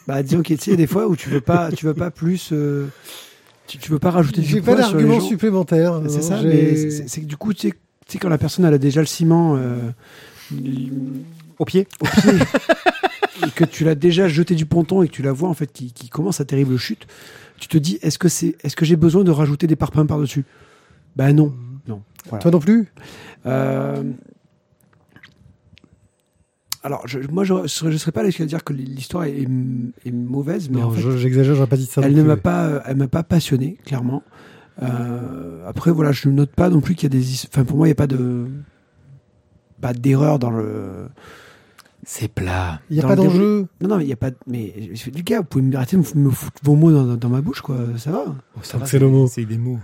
[0.09, 2.51] Bah, disons qu'il y a des fois où tu veux pas, tu veux pas plus.
[2.53, 2.87] euh,
[3.67, 6.01] tu, tu veux pas rajouter du J'ai pas poids sur les d'argument supplémentaire.
[6.09, 7.73] C'est non, ça, mais c'est- c'est c'est que du coup, tu
[8.07, 9.79] sais, quand la personne elle a déjà le ciment euh,
[11.59, 11.89] au pied.
[12.01, 12.33] au pied
[13.45, 15.73] et que tu l'as déjà jeté du ponton et que tu la vois en fait
[15.73, 17.09] qui, qui commence sa terrible chute,
[17.59, 20.21] tu te dis est-ce que c'est est-ce que j'ai besoin de rajouter des parpaings par
[20.21, 20.45] dessus
[21.17, 21.53] Ben non,
[21.89, 22.03] non.
[22.29, 22.43] Voilà.
[22.43, 22.89] Toi non plus?
[23.47, 24.03] Euh,
[26.83, 29.43] Alors, je, moi, je ne serais, je serais pas là jusqu'à dire que l'histoire est,
[30.05, 32.01] est mauvaise, mais Non, en fait, je- j'exagère, j'aurais pas dit ça.
[32.05, 34.23] elle ne m'a pas, elle m'a pas passionné, clairement.
[34.83, 37.77] Euh, après, voilà, je ne note pas non plus qu'il y a des, enfin, pour
[37.77, 38.47] moi, il n'y a pas de,
[39.81, 41.09] pas d'erreur dans le.
[42.05, 42.81] C'est plat.
[42.89, 43.67] Il n'y a dans pas d'enjeu.
[43.81, 44.31] Non, non, mais il y a pas.
[44.47, 44.73] Mais
[45.13, 47.41] du gars, vous pouvez me arrêter de me, me foutre vos mots dans, dans ma
[47.41, 47.79] bouche, quoi.
[47.97, 48.25] Ça va.
[48.29, 49.27] Oh, ça C'est le mot.
[49.27, 49.81] C'est des mots.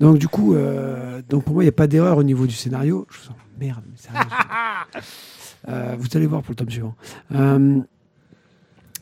[0.00, 2.54] Donc du coup, euh, donc pour moi, il n'y a pas d'erreur au niveau du
[2.54, 3.06] scénario.
[3.10, 4.20] Je vous sens merde, mais.
[5.68, 6.94] Euh, vous allez voir pour le tome suivant.
[7.34, 7.80] Euh,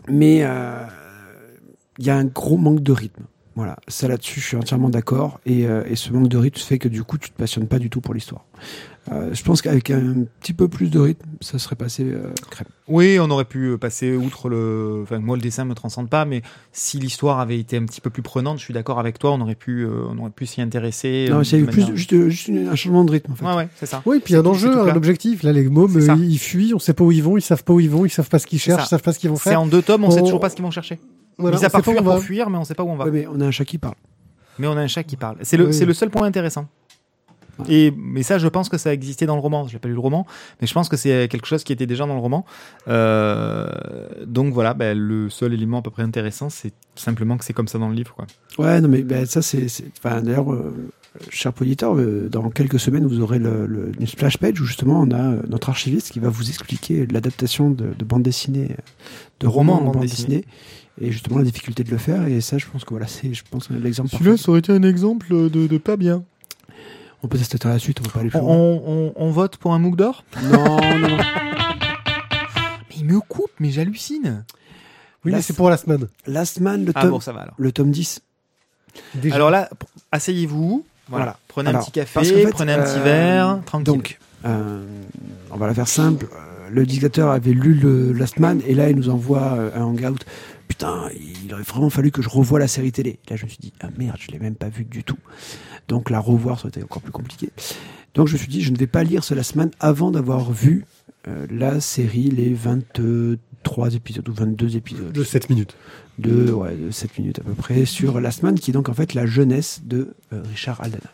[0.08, 3.22] mais il y a un gros manque de rythme.
[3.58, 5.40] Voilà, ça là-dessus, je suis entièrement d'accord.
[5.44, 7.80] Et, euh, et ce manque de rythme fait que du coup, tu te passionnes pas
[7.80, 8.44] du tout pour l'histoire.
[9.10, 12.68] Euh, je pense qu'avec un petit peu plus de rythme, ça serait passé euh, crème.
[12.86, 15.00] Oui, on aurait pu passer outre le.
[15.02, 18.10] Enfin, moi, le dessin me transcende pas, mais si l'histoire avait été un petit peu
[18.10, 20.60] plus prenante, je suis d'accord avec toi, on aurait pu, euh, on aurait pu s'y
[20.60, 21.26] intéresser.
[21.28, 23.32] non, euh, il y a eu plus, juste, juste une- un changement de rythme.
[23.32, 23.44] En fait.
[23.44, 24.02] Ouais, ouais, c'est ça.
[24.06, 24.96] Oui, puis un enjeu, c'est un plat.
[24.96, 25.42] objectif.
[25.42, 27.64] Là, les mômes, C'est euh, ils fuient, on sait pas où ils vont, ils savent
[27.64, 29.18] pas où ils vont, ils savent pas ce qu'ils C'est cherchent, ils savent pas ce
[29.18, 29.60] qu'ils vont C'est faire.
[29.62, 31.00] en deux tomes, on sait On- toujours pas ce qu'ils vont chercher.
[31.38, 32.12] Voilà, Mis à on part fuir on va.
[32.14, 33.04] pour fuir, mais on sait pas où on va.
[33.06, 33.94] Ouais, mais on a un chat qui parle.
[34.58, 35.36] Mais on a un chat qui parle.
[35.42, 35.74] C'est le, Oui.
[35.74, 36.66] c'est le seul point intéressant.
[37.68, 39.66] Et mais ça, je pense que ça existait dans le roman.
[39.66, 40.26] Je n'ai pas lu le roman,
[40.60, 42.44] mais je pense que c'est quelque chose qui était déjà dans le roman.
[42.86, 43.68] Euh,
[44.26, 47.68] donc voilà, ben, le seul élément à peu près intéressant, c'est simplement que c'est comme
[47.68, 48.14] ça dans le livre.
[48.14, 48.26] Quoi.
[48.64, 49.66] Ouais, non, mais ben, ça, c'est.
[49.98, 50.72] Enfin, d'ailleurs, euh,
[51.30, 55.00] cher auditeur, euh, dans quelques semaines, vous aurez le, le- une splash page où justement
[55.00, 58.68] on a notre archiviste qui va vous expliquer l'adaptation de, de bande dessinée,
[59.40, 60.44] de romans en bande, dessinée.
[61.00, 62.26] Et justement la difficulté de le faire.
[62.26, 64.82] Et ça, je pense que voilà, c'est je pense, l'exemple Celui-là, ça aurait été un
[64.82, 66.22] exemple de, de pas bien.
[67.22, 68.82] On peut tester à la suite, on va pas aller plus On, loin.
[68.86, 71.16] on- on vote pour un MOOC d'or Non, non, non.
[72.90, 74.44] Mais il me coupe, mais j'hallucine.
[75.24, 76.06] Oui, Là, mais c'est pour la semaine.
[76.26, 77.54] Last Man, le Ah tome, bon, ça va alors.
[77.58, 78.20] le tome 10.
[79.16, 79.34] Déjà.
[79.34, 80.84] Alors là, p- asseyez-vous.
[81.08, 81.24] Voilà.
[81.24, 81.38] Voilà.
[81.48, 83.84] Prenez un Alors, petit café, parce qu'en fait, prenez un petit euh, verre, tranquille.
[83.84, 84.84] Donc, euh,
[85.50, 86.26] on va la faire simple.
[86.32, 89.82] Euh, Le dictateur avait lu le Last Man et là, il nous envoie euh, un
[89.82, 90.18] hangout.
[90.68, 91.08] Putain,
[91.44, 93.18] il aurait vraiment fallu que je revoie la série télé.
[93.28, 95.18] Là, je me suis dit, ah merde, je l'ai même pas vu du tout.
[95.88, 97.50] Donc, la revoir, ça aurait été encore plus compliqué.
[98.14, 100.52] Donc, je me suis dit, je ne vais pas lire ce Last Man avant d'avoir
[100.52, 100.84] vu
[101.26, 105.74] euh, la série, les 23 épisodes ou 22 épisodes de 7 minutes.
[106.18, 108.94] de, ouais, de 7 minutes à peu près sur Last Man, qui est donc en
[108.94, 111.10] fait la jeunesse de euh, Richard Aldana.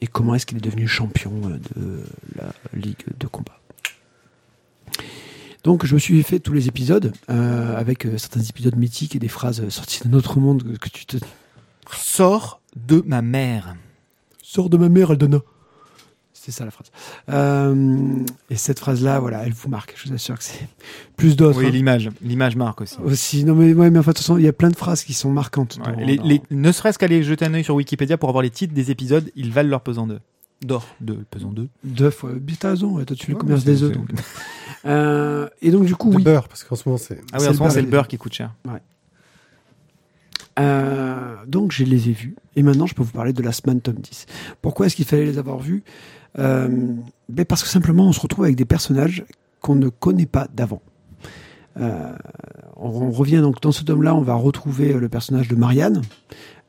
[0.00, 2.02] Et comment est-ce qu'il est devenu champion euh, de
[2.36, 3.59] la Ligue de combat?
[5.64, 9.18] Donc je me suis fait tous les épisodes, euh, avec euh, certains épisodes mythiques et
[9.18, 11.16] des phrases sorties de notre monde que, tu te...
[11.96, 13.74] Sors de ma mère.
[14.42, 15.40] Sors de ma mère, Aldana
[16.32, 16.90] C'est ça la phrase.
[17.28, 19.94] Euh, et cette phrase-là, voilà, elle vous marque.
[20.02, 20.66] Je vous assure que c'est
[21.16, 21.58] plus d'autres.
[21.58, 21.70] Oui, hein.
[21.70, 22.08] l'image.
[22.22, 22.96] L'image marque aussi.
[23.04, 25.04] Aussi, non mais, ouais, mais enfin, de toute façon, il y a plein de phrases
[25.04, 25.78] qui sont marquantes.
[25.84, 28.42] Ouais, dans- les- dans- les- ne serait-ce qu'aller jeter un œil sur Wikipédia pour avoir
[28.42, 30.20] les titres des épisodes, ils valent leur pesant d'eux.
[30.62, 30.86] D'or.
[31.00, 31.68] De pesant d'eux.
[31.84, 32.32] D'œufs, ouais.
[32.58, 33.96] T'as raison, toi tu le commerce des œufs.
[34.86, 36.22] Euh, et donc du coup, De oui.
[36.22, 37.20] beurre, parce qu'en ce moment, c'est.
[37.32, 38.54] Ah oui, en le ce moment, beurre c'est le beurre qui coûte cher.
[40.58, 43.80] Euh, donc je les ai vus et maintenant je peux vous parler de Last Man
[43.80, 44.26] tome 10.
[44.60, 45.82] Pourquoi est-ce qu'il fallait les avoir vus?
[46.38, 46.68] Euh,
[47.28, 49.24] ben Parce que simplement on se retrouve avec des personnages
[49.60, 50.82] qu'on ne connaît pas d'avant.
[51.78, 52.12] Euh,
[52.76, 56.02] on, on revient donc dans ce tome-là, on va retrouver le personnage de Marianne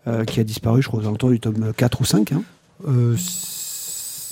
[0.07, 2.31] euh, qui a disparu, je crois, aux alentours du tome 4 ou 5.
[2.33, 2.43] hein.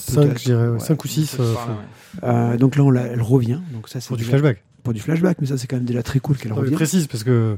[0.09, 0.79] Euh, 5, Peut-être, je dirais, ouais.
[0.79, 2.19] 5 ou 6 Par là, ouais.
[2.23, 3.59] Euh, donc là, on la- elle revient.
[3.73, 4.63] Donc ça, c'est pour du flashback.
[4.83, 6.73] pour du flashback, mais ça c'est quand même déjà très cool qu'elle revient.
[6.75, 7.57] précise, parce que.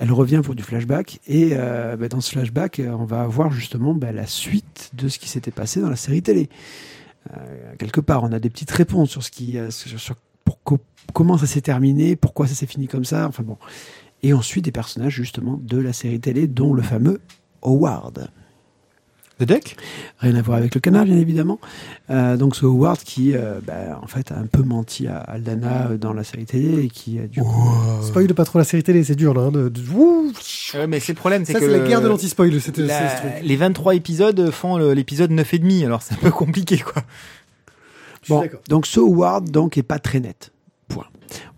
[0.00, 3.50] Elle revient pour du flashback et euh, bah, dans ce flashback, euh, on va avoir
[3.52, 6.48] justement bah, la suite de ce qui s'était passé dans la série télé.
[7.36, 10.60] Euh, quelque part, on a des petites réponses sur ce qui, euh, sur, sur pour
[10.64, 10.80] co-
[11.12, 13.28] comment ça s'est terminé, pourquoi ça s'est fini comme ça.
[13.28, 13.58] Enfin bon.
[14.24, 17.20] Et ensuite des personnages justement de la série télé, dont le fameux
[17.62, 18.28] Howard.
[19.44, 19.76] The Duck
[20.20, 21.58] Rien à voir avec le canard, bien évidemment.
[22.10, 25.88] Euh, donc ce Howard qui, euh, bah, en fait, a un peu menti à Aldana
[25.90, 27.70] euh, dans la série télé et qui, euh, du coup,
[28.02, 29.42] Spoil pas trop la série télé, c'est dur là.
[29.42, 30.32] hein, de- de- Ouh
[30.74, 31.66] Ouais, mais c'est le problème, c'est ça, que.
[31.66, 32.60] c'est la guerre de l'anti-spoil.
[32.60, 33.32] C'était la- c'est ce truc.
[33.42, 37.02] les 23 épisodes font l'épisode 9 et demi, alors c'est un peu compliqué, quoi.
[38.28, 40.52] Bon, donc ce Howard donc est pas très net.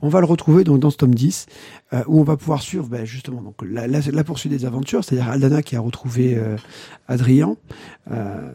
[0.03, 1.47] On va le retrouver donc dans ce tome 10
[1.93, 5.05] euh, où on va pouvoir suivre ben, justement donc la, la- la poursuite des aventures,
[5.05, 6.57] c'est-à-dire Aldana qui a retrouvé euh,
[7.09, 7.57] Adrien,
[8.11, 8.51] euh,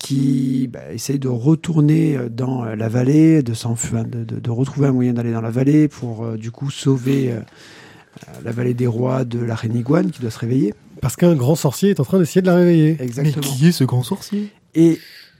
[0.00, 4.88] qui ben, essaye de retourner euh, dans la vallée, de s'enfuir, de, de- de retrouver
[4.88, 7.40] un moyen d'aller dans la vallée pour euh, du coup sauver euh,
[8.44, 10.74] la vallée des rois de la reine Iguane qui doit se réveiller.
[11.02, 12.96] Parce qu'un grand sorcier est en train d'essayer de la réveiller.
[13.00, 13.46] Exactement.
[13.62, 14.48] est ce grand sorcier?
[14.74, 14.98] Et,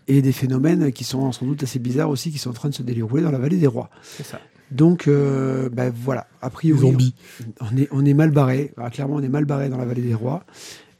[0.08, 2.74] et des phénomènes qui sont sans doute assez bizarres aussi qui sont en train de
[2.74, 3.88] se dérouler dans la vallée des rois.
[4.02, 4.40] C'est ça.
[4.70, 7.14] Donc, euh, ben voilà, a priori,
[7.60, 8.72] on est, on est mal barré.
[8.76, 10.44] Alors, clairement, on est mal barré dans la vallée des rois.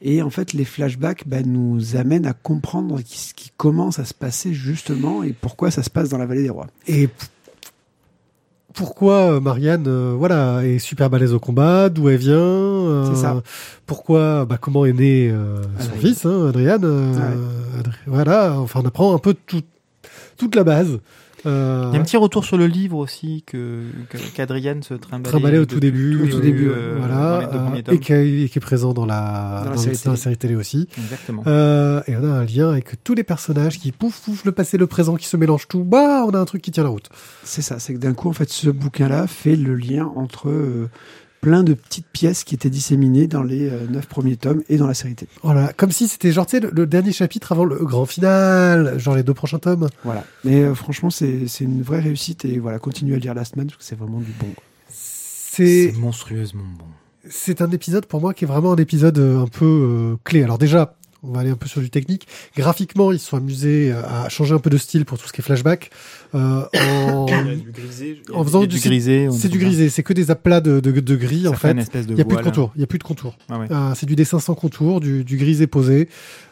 [0.02, 4.12] Et en fait, les flashbacks ben, nous amènent à comprendre ce qui commence à se
[4.14, 6.66] passer justement et pourquoi ça se passe dans la vallée des rois.
[6.86, 7.08] Et
[8.74, 13.22] pourquoi euh, Marianne, euh, voilà, est super balèze au combat, d'où elle vient, euh, C'est
[13.22, 13.42] ça.
[13.86, 16.50] Pourquoi, bah, comment est né euh, son fils, hein,
[17.80, 19.62] Adri- voilà, enfin, on apprend un peu tout-
[20.36, 20.98] toute la base.
[21.46, 23.82] Euh, Il y a un petit retour sur le livre aussi que
[24.34, 28.12] qu'Adrienne se trimbalait, trimballé au tout début, au tout début, euh, voilà, euh, et, qui
[28.12, 30.10] est, présent dans la, Dans la dans série dans télé.
[30.12, 30.88] la série télé aussi.
[30.98, 31.42] Exactement.
[31.46, 34.76] Euh, et on a un lien avec tous les personnages qui pouf pouf le passé,
[34.76, 35.84] le présent, qui se mélangent tout.
[35.84, 37.08] Bah, on a un truc qui tient la route.
[37.44, 40.88] C'est ça, c'est que d'un coup, en fait, ce bouquin-là fait le lien entre euh,
[41.40, 44.86] plein de petites pièces qui étaient disséminées dans les euh, neuf premiers tomes et dans
[44.86, 45.30] la série télé.
[45.42, 48.98] Voilà, comme si c'était genre, tu sais, le, le dernier chapitre avant le grand final,
[48.98, 49.88] genre les deux prochains tomes.
[50.04, 50.24] Voilà.
[50.44, 53.66] Mais euh, franchement, c'est c'est une vraie réussite et voilà, continuez à lire Last Man
[53.66, 54.48] parce que c'est vraiment du bon.
[54.88, 56.84] C'est C'est monstrueusement bon.
[57.28, 60.42] c'est un épisode pour moi qui est vraiment un épisode euh, un peu euh, clé.
[60.42, 62.26] Alors déjà, on va aller un peu sur du technique.
[62.56, 65.32] Graphiquement, ils se sont amusés euh, à changer un peu de style pour tout ce
[65.32, 65.90] qui est flashback.
[66.34, 67.24] Euh, en...
[67.56, 68.22] du grisé.
[68.32, 69.28] En faisant du grisé.
[69.32, 72.14] C'est du grisé, c'est que des aplats de, de, de gris Ça en fait Il
[72.14, 72.72] n'y a plus de contour.
[72.74, 73.36] Il y a plus de contour.
[73.48, 73.66] Ah ouais.
[73.70, 76.08] Euh, c'est du dessin sans contour, du, du grisé posé,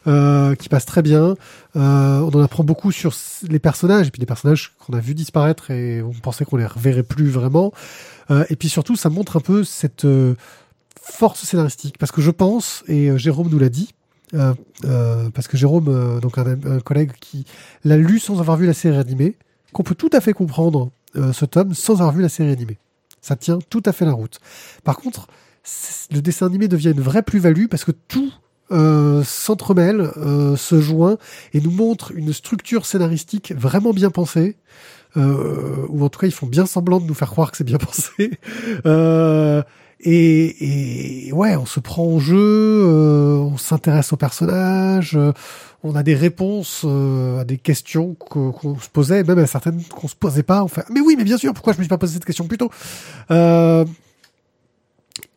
[0.07, 1.37] euh, qui passe très bien.
[1.77, 3.15] Euh, on en apprend beaucoup sur
[3.49, 6.67] les personnages, et puis les personnages qu'on a vu disparaître et on pensait qu'on les
[6.67, 7.73] reverrait plus vraiment.
[8.31, 10.35] Euh, et puis surtout, ça montre un peu cette euh,
[11.01, 13.91] force scénaristique, parce que je pense, et Jérôme nous l'a dit,
[14.33, 14.55] euh,
[14.85, 17.45] euh, parce que Jérôme, euh, donc un, un collègue qui
[17.85, 19.37] l'a lu sans avoir vu la série animée,
[19.72, 20.91] qu'on peut tout à fait comprendre
[21.33, 22.79] ce tome sans avoir vu la série animée.
[23.20, 24.41] Ça tient tout à fait la route.
[24.83, 25.29] Par contre,
[26.11, 28.33] le dessin animé devient une vraie plus-value parce que tout
[29.25, 30.11] s'entremêle,
[30.57, 31.18] se joint
[31.53, 34.57] et nous montre une structure scénaristique vraiment bien pensée.
[35.16, 37.79] Ou en tout cas, ils font bien semblant de nous faire croire que c'est bien
[37.79, 38.33] pensé.
[40.01, 45.32] Et, et ouais, on se prend au jeu, euh, on s'intéresse aux personnages, euh,
[45.82, 50.09] on a des réponses euh, à des questions qu'on se posait, même à certaines qu'on
[50.09, 50.62] se posait pas.
[50.62, 52.47] On fait, mais oui, mais bien sûr, pourquoi je me suis pas posé cette question
[52.47, 52.70] plus tôt?
[53.30, 53.84] Euh,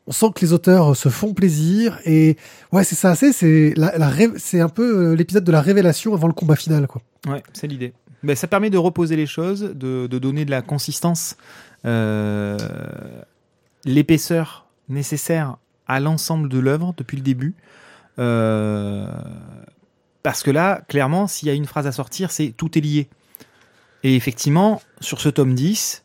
[0.07, 2.37] on sent que les auteurs se font plaisir et
[2.71, 6.13] ouais c'est ça c'est c'est la, la c'est un peu euh, l'épisode de la révélation
[6.13, 7.93] avant le combat final quoi Ouais, c'est l'idée.
[8.23, 11.35] Ben, ça permet de reposer les choses, de, de donner de la consistance,
[11.85, 12.57] euh,
[13.87, 15.57] l'épaisseur nécessaire
[15.87, 17.55] à l'ensemble de l'œuvre depuis le début.
[18.19, 19.07] Euh,
[20.21, 23.07] parce que là, clairement, s'il y a une phrase à sortir, c'est tout est lié.
[24.03, 26.03] Et effectivement, sur ce tome 10,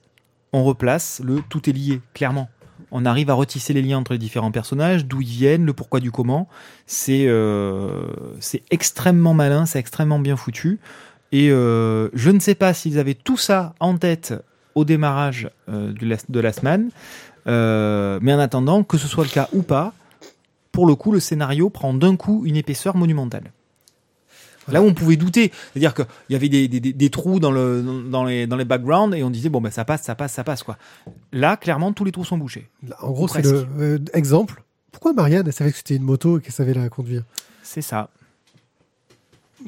[0.52, 2.48] on replace le tout est lié, clairement.
[2.90, 6.00] On arrive à retisser les liens entre les différents personnages, d'où ils viennent, le pourquoi
[6.00, 6.48] du comment.
[6.86, 8.06] C'est euh,
[8.70, 10.78] extrêmement malin, c'est extrêmement bien foutu.
[11.32, 14.34] Et euh, je ne sais pas s'ils avaient tout ça en tête
[14.74, 16.90] au démarrage de Last Man,
[17.46, 19.92] euh, mais en attendant, que ce soit le cas ou pas,
[20.70, 23.52] pour le coup, le scénario prend d'un coup une épaisseur monumentale.
[24.68, 27.50] Là où on pouvait douter, c'est-à-dire qu'il y avait des, des, des- des trous dans,
[27.50, 30.32] le, dans, les, dans les backgrounds et on disait bon ben ça passe, ça passe,
[30.34, 30.78] ça passe quoi.
[31.32, 32.68] Là, clairement, tous les trous sont bouchés.
[32.86, 34.62] Là, En gros, c'est le euh, exemple.
[34.92, 37.24] Pourquoi Marianne, elle savait que c'était une moto et qu'elle savait la conduire?
[37.64, 38.08] C'est ça.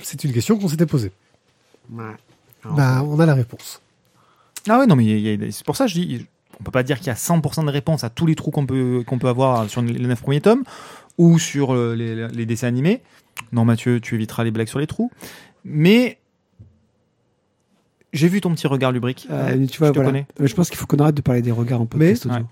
[0.01, 1.11] C'est une question qu'on s'était posée.
[1.91, 2.05] Ouais.
[2.65, 3.81] Bah, on a la réponse.
[4.69, 6.27] Ah ouais, non, mais c'est pour ça que je dis,
[6.65, 8.65] on peut pas dire qu'il y a 100% de réponses à tous les trous qu'on
[8.65, 10.65] peut, qu'on peut avoir sur les 9 premiers tomes
[11.19, 13.03] ou sur euh, les, les dessins animés.
[13.53, 15.11] Non, Mathieu, tu éviteras les blagues sur les trous.
[15.63, 16.19] Mais
[18.15, 19.27] j'ai vu ton petit regard lubrique.
[19.31, 20.09] Euh, tu vois, je te voilà.
[20.11, 20.27] connais.
[20.41, 22.25] Euh, Je pense qu'il faut qu'on arrête de parler des regards en podcast.
[22.25, 22.43] Ouais.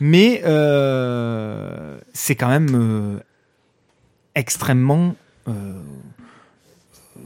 [0.00, 3.18] Mais euh, c'est quand même euh,
[4.34, 5.14] extrêmement
[5.48, 5.52] euh,
[7.18, 7.20] euh,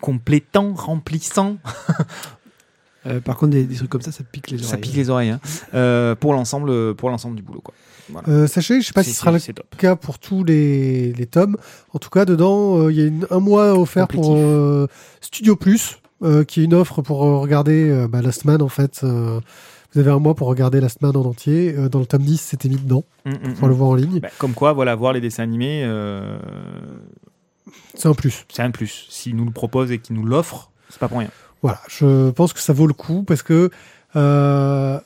[0.00, 1.58] complétant, remplissant.
[3.06, 4.68] Euh, par contre, des, des trucs comme ça, ça pique les oreilles.
[4.70, 5.40] Ça pique les oreilles hein.
[5.74, 7.60] Euh, pour l'ensemble, pour l'ensemble du boulot.
[7.60, 7.74] Quoi.
[8.10, 8.28] Voilà.
[8.28, 9.38] Euh, sachez, je sais pas si ce sera le
[9.78, 11.56] cas pour tous les, les tomes.
[11.92, 14.86] En tout cas, dedans, euh, il y a une- un mois offert pour euh,
[15.20, 19.00] Studio Plus, euh, qui est une offre pour regarder euh, bah, Last Man, en fait.
[19.04, 19.40] euh,
[19.94, 21.74] vous avez un mois pour regarder Last Man en entier.
[21.78, 23.70] Euh, dans le tome 10, c'était mis dedans, Mm, mm, pour mm.
[23.70, 24.20] le voir en ligne.
[24.20, 26.36] Bah, comme quoi, voilà, voir les dessins animés, euh,
[27.94, 28.44] C'est un plus.
[28.52, 29.06] c'est un plus.
[29.08, 31.30] S'ils nous le proposent et qu'ils nous l'offrent, c'est pas pour rien.
[31.64, 33.70] Voilà, je pense que ça vaut le coup parce que
[34.16, 35.00] euh,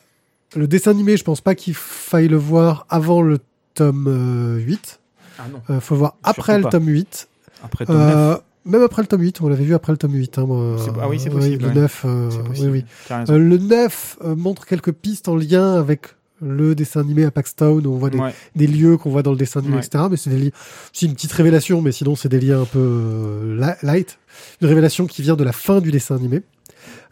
[0.55, 3.39] le dessin animé, je pense pas qu'il faille le voir avant le
[3.75, 4.99] tome euh, 8.
[5.39, 5.61] Ah non.
[5.69, 6.69] Euh, faut le voir après Surtout le pas.
[6.71, 7.29] tome 8.
[7.63, 10.13] Après tome 9, Euh, même après le tome 8, on l'avait vu après le tome
[10.13, 10.37] 8.
[10.37, 10.75] Hein, moi.
[11.01, 11.75] Ah oui, c'est possible, Le ouais.
[11.75, 12.69] 9, euh, c'est oui, possible.
[12.71, 12.85] oui.
[13.07, 13.33] T'as raison.
[13.33, 16.07] Euh, le 9 euh, montre quelques pistes en lien avec
[16.41, 18.33] le dessin animé à Paxtown, où on voit des, Ouais.
[18.55, 19.85] des lieux qu'on voit dans le dessin animé, Ouais.
[19.85, 20.05] etc.
[20.09, 20.51] Mais c'est des
[20.93, 24.19] c'est une petite révélation, mais sinon c'est des liens un peu euh, li- light.
[24.61, 26.41] Une révélation qui vient de la fin du dessin animé.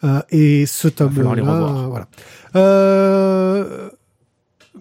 [0.04, 1.90] Euh, et ce tome falloir les là, revoir.
[1.90, 2.08] voilà.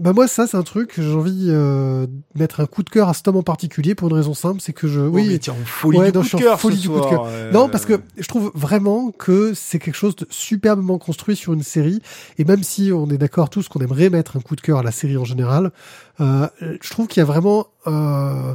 [0.07, 2.91] Euh, bah moi ça c'est un truc j'ai envie euh, de mettre un coup de
[2.91, 5.41] cœur à ce tome en particulier pour une raison simple, c'est que je Oh, oui
[5.49, 6.99] en folie Ouais, du non, coup je suis de cœur folie ce du coup de
[7.01, 7.25] soir, cœur.
[7.27, 7.51] euh.
[7.53, 11.63] non, parce que je trouve vraiment que c'est quelque chose de superbement construit sur une
[11.63, 12.01] série.
[12.39, 14.83] Et même si on est d'accord tous qu'on aimerait mettre un coup de cœur à
[14.83, 15.73] la série en général,
[16.21, 18.55] euh, je trouve qu'il y a vraiment euh,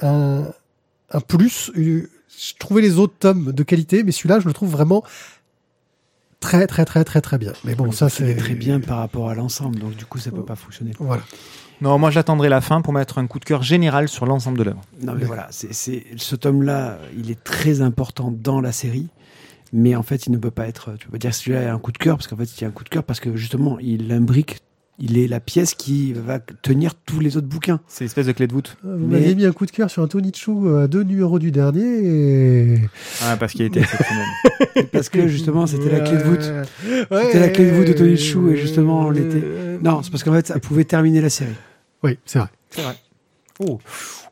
[0.00, 0.44] un,
[1.10, 1.70] un plus.
[1.76, 2.08] Euh,
[2.38, 5.02] Je trouvais les autres tomes de qualité, mais celui-là, je le trouve vraiment
[6.40, 7.52] très, très, très, très, très bien.
[7.64, 10.30] Mais bon, ça, C'est c'est très bien par rapport à l'ensemble, donc du coup, ça
[10.30, 10.92] peut pas fonctionner.
[10.98, 11.22] Voilà.
[11.82, 14.62] Non, moi j'attendrai la fin pour mettre un coup de cœur général sur l'ensemble de
[14.64, 14.80] l'œuvre.
[15.02, 19.08] Non, mais voilà, c'est, c'est, ce tome-là, il est très important dans la série,
[19.74, 20.96] mais en fait, il ne peut pas être.
[20.98, 22.62] Tu peux pas dire que celui-là est un coup de cœur, parce qu'en fait, il
[22.62, 24.58] y a un coup de cœur parce que justement, il imbrique,
[24.98, 27.80] il est la pièce qui va tenir tous les autres bouquins.
[27.86, 28.76] C'est l'espèce de clé de voûte.
[28.82, 31.38] Vous Mais- m'avez mis un coup de cœur sur un Tony Chou à deux numéros
[31.38, 31.82] du dernier.
[31.82, 32.78] Et...
[33.22, 34.24] Ah, parce qu'il a été exceptionnel.
[34.92, 36.52] Parce que justement, c'était la clé de voûte.
[37.10, 37.24] Ouais.
[37.26, 39.40] C'était la clé de voûte de Tony Chou, et justement, on l'était.
[39.42, 41.54] Euh, Non, c'est parce qu'en fait, ça pouvait terminer la série.
[42.02, 42.48] Oui, c'est vrai.
[42.70, 42.94] C'est vrai.
[43.60, 43.78] Oh,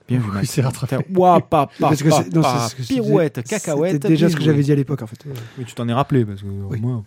[0.07, 0.97] bien vu, Il s'est rattrapé.
[1.15, 3.93] Ouah, pa, pa, Parce que pa, c'est- non, pa, c'est ce que je pirouette, cacahuète.
[3.93, 5.17] C'était déjà ce que j'avais dit à l'époque, en fait.
[5.59, 6.79] Oui, tu t'en es rappelé parce que Oui.
[6.81, 7.03] moi.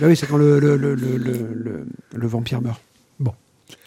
[0.00, 2.80] Bah oui, c'est quand le, le, le, le, le, le- le vampire meurt.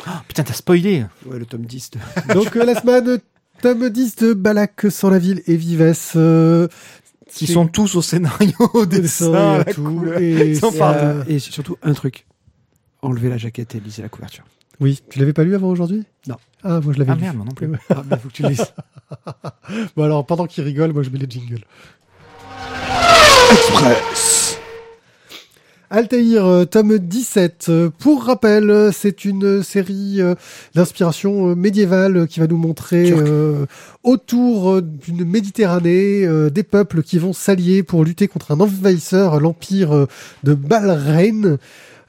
[0.05, 1.05] Ah, putain, t'as spoilé.
[1.25, 1.91] Ouais, le tome 10.
[1.91, 3.19] de- Donc euh, la semaine,
[3.61, 5.93] tome 10 de Balak sans la ville et Vives.
[6.15, 6.67] Euh,
[7.33, 10.19] Qui sont tous au scénario, au des dessin, à et la tout, couleur.
[10.19, 12.25] et euh, surtout, un truc.
[13.01, 14.43] Enlevez la jaquette et lisez la couverture.
[14.79, 16.03] Oui, tu l'avais pas lu avant aujourd'hui?
[16.27, 16.35] Non.
[16.63, 17.21] Ah, moi je l'avais Ah lu.
[17.21, 17.69] merde, moi non plus.
[17.89, 18.65] Ah, bah, faut que tu le lises.
[19.95, 21.63] Bon alors, pendant qu'il rigole, moi je mets les jingles.
[23.51, 24.42] Express.
[25.93, 27.67] Altaïr, euh, tome 17.
[27.69, 30.21] Euh, Pour rappel, euh, c'est une série
[30.73, 33.67] d'inspiration médiévale qui va nous montrer euh,
[34.01, 40.07] autour d'une Méditerranée euh, des peuples qui vont s'allier pour lutter contre un envahisseur, l'empire
[40.43, 41.57] de Balrain.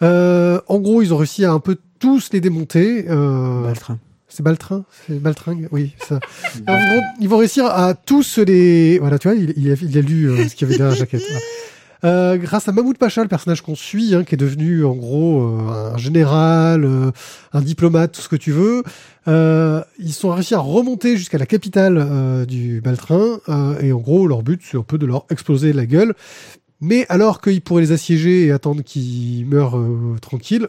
[0.00, 3.02] Euh, en gros, ils ont réussi à un peu tous les démonter.
[3.02, 3.98] Baltrin.
[4.30, 4.86] c'est Baltrin?
[5.06, 5.68] C'est Baltringue?
[5.72, 6.20] Oui, ça.
[6.66, 8.98] En gros, ils vont réussir à tous les...
[8.98, 11.00] Voilà, tu vois, il, il a, il a lu ce qu'il y avait derrière la
[11.00, 11.20] jaquette.
[11.20, 11.40] Voilà.
[12.04, 15.42] Euh, grâce à Mahmoud Pacha, le personnage qu'on suit, hein, qui est devenu en gros
[15.42, 17.10] euh, un général, euh,
[17.52, 18.82] un diplomate, tout ce que tu veux,
[19.26, 23.40] euh, ils sont réussi à remonter jusqu'à la capitale euh, du Baltrin,
[23.80, 26.14] et en gros leur but c'est un peu de leur exploser la gueule.
[26.80, 30.68] Mais alors qu'ils pourraient les assiéger et attendre qu'ils meurent euh, tranquilles,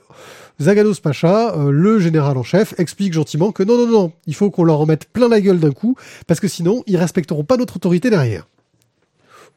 [0.62, 4.50] Zagados Pacha, euh, le général en chef, explique gentiment que non, non, non, il faut
[4.50, 5.96] qu'on leur en mette plein la gueule d'un coup,
[6.28, 8.48] parce que sinon, ils respecteront pas notre autorité derrière.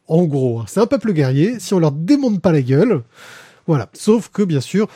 [0.08, 3.02] En gros, hein, c'est un peuple guerrier, si on leur démonte pas la gueule,
[3.66, 3.88] voilà.
[3.92, 4.88] Sauf que, bien sûr,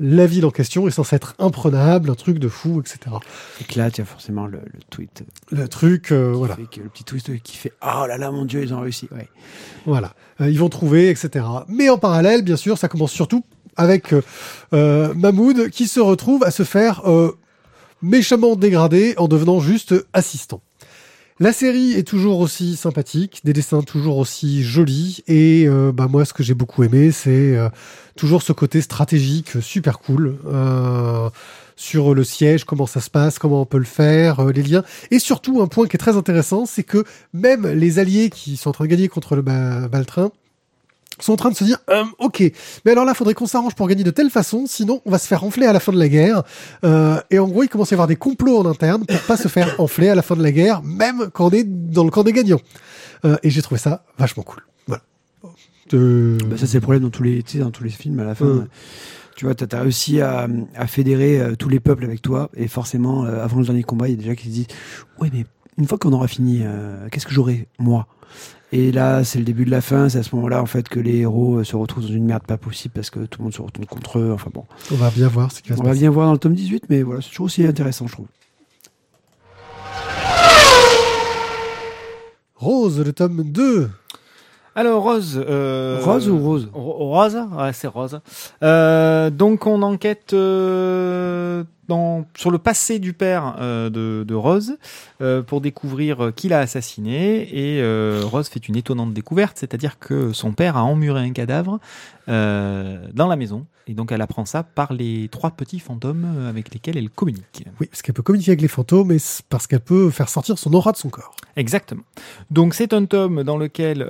[0.00, 3.16] la ville en question est censée être imprenable, un truc de fou, etc.
[3.60, 5.24] Et que là, tu as forcément le, le tweet.
[5.50, 6.54] Le truc, euh, voilà.
[6.54, 9.08] fait le petit twist qui fait Oh là là, mon Dieu, ils ont réussi.
[9.10, 9.28] Ouais.
[9.86, 11.44] Voilà, Euh, ils vont trouver, etc.
[11.66, 13.42] Mais en parallèle, bien sûr, ça commence surtout
[13.76, 14.22] avec euh,
[14.74, 17.32] euh, Mahmoud qui se retrouve à se faire euh,
[18.02, 20.60] méchamment dégradé en devenant juste assistant.
[21.40, 26.24] La série est toujours aussi sympathique, des dessins toujours aussi jolis et euh, bah moi
[26.24, 27.68] ce que j'ai beaucoup aimé c'est euh,
[28.16, 31.30] toujours ce côté stratégique super cool euh,
[31.76, 34.82] sur le siège, comment ça se passe, comment on peut le faire, les liens.
[35.12, 38.70] Et surtout un point qui est très intéressant c'est que même les alliés qui sont
[38.70, 40.32] en train de gagner contre le ba- Baltrin
[41.20, 42.52] sont en train de se dire Hum, ok
[42.84, 45.26] mais alors là faudrait qu'on s'arrange pour gagner de telle façon sinon on va se
[45.26, 46.42] faire enfler à la fin de la guerre
[46.84, 49.36] euh, et en gros, il commence à y avoir des complots en interne pour pas
[49.36, 52.10] se faire enfler à la fin de la guerre, même quand on est dans le
[52.10, 52.60] camp des gagnants.
[53.24, 54.62] Euh, et j'ai trouvé ça vachement cool.
[54.86, 55.02] Voilà.
[55.94, 58.20] Euh, Bah, ça c'est le problème dans tous les, tu sais, dans tous les films
[58.20, 58.46] à la fin.
[58.46, 58.64] Ouais.
[59.36, 62.66] Tu vois, t'as as réussi à, à fédérer euh, tous les peuples avec toi, et
[62.68, 64.66] forcément, euh, avant le dernier combat, il y a déjà qui se disent,
[65.20, 65.46] ouais, mais
[65.76, 68.06] une fois qu'on aura fini, euh, qu'est-ce que j'aurai moi?
[68.70, 70.08] Et là, c'est le début de la fin.
[70.10, 72.42] C'est à ce moment-là, en fait, que les héros euh, se retrouvent dans une merde
[72.42, 74.30] pas possible parce que tout le monde se retourne contre eux.
[74.34, 76.32] Enfin bon, on va bien voir ce qui va se on va bien voir dans
[76.34, 78.26] le tome 18, mais voilà, c'est toujours aussi intéressant, je trouve.
[82.56, 83.88] Rose, le tome 2.
[84.74, 85.42] Alors Rose.
[85.48, 86.68] euh, Rose ou Rose?
[86.72, 88.20] Ro- Rose, ouais, c'est Rose.
[88.62, 94.76] Euh, donc on enquête euh, dans, sur le passé du père euh, de, de Rose
[95.20, 99.98] euh, pour découvrir euh, qui l'a assassiné et euh, Rose fait une étonnante découverte, c'est-à-dire
[99.98, 101.80] que son père a emmuré un cadavre
[102.28, 106.98] dans la maison et donc elle apprend ça par les trois petits fantômes avec lesquels
[106.98, 107.64] elle communique.
[107.80, 109.18] Oui, parce qu'elle peut communiquer avec les fantômes et
[109.48, 111.34] parce qu'elle peut faire sortir son aura de son corps.
[111.56, 112.02] Exactement.
[112.50, 114.02] Donc c'est un tome dans lequel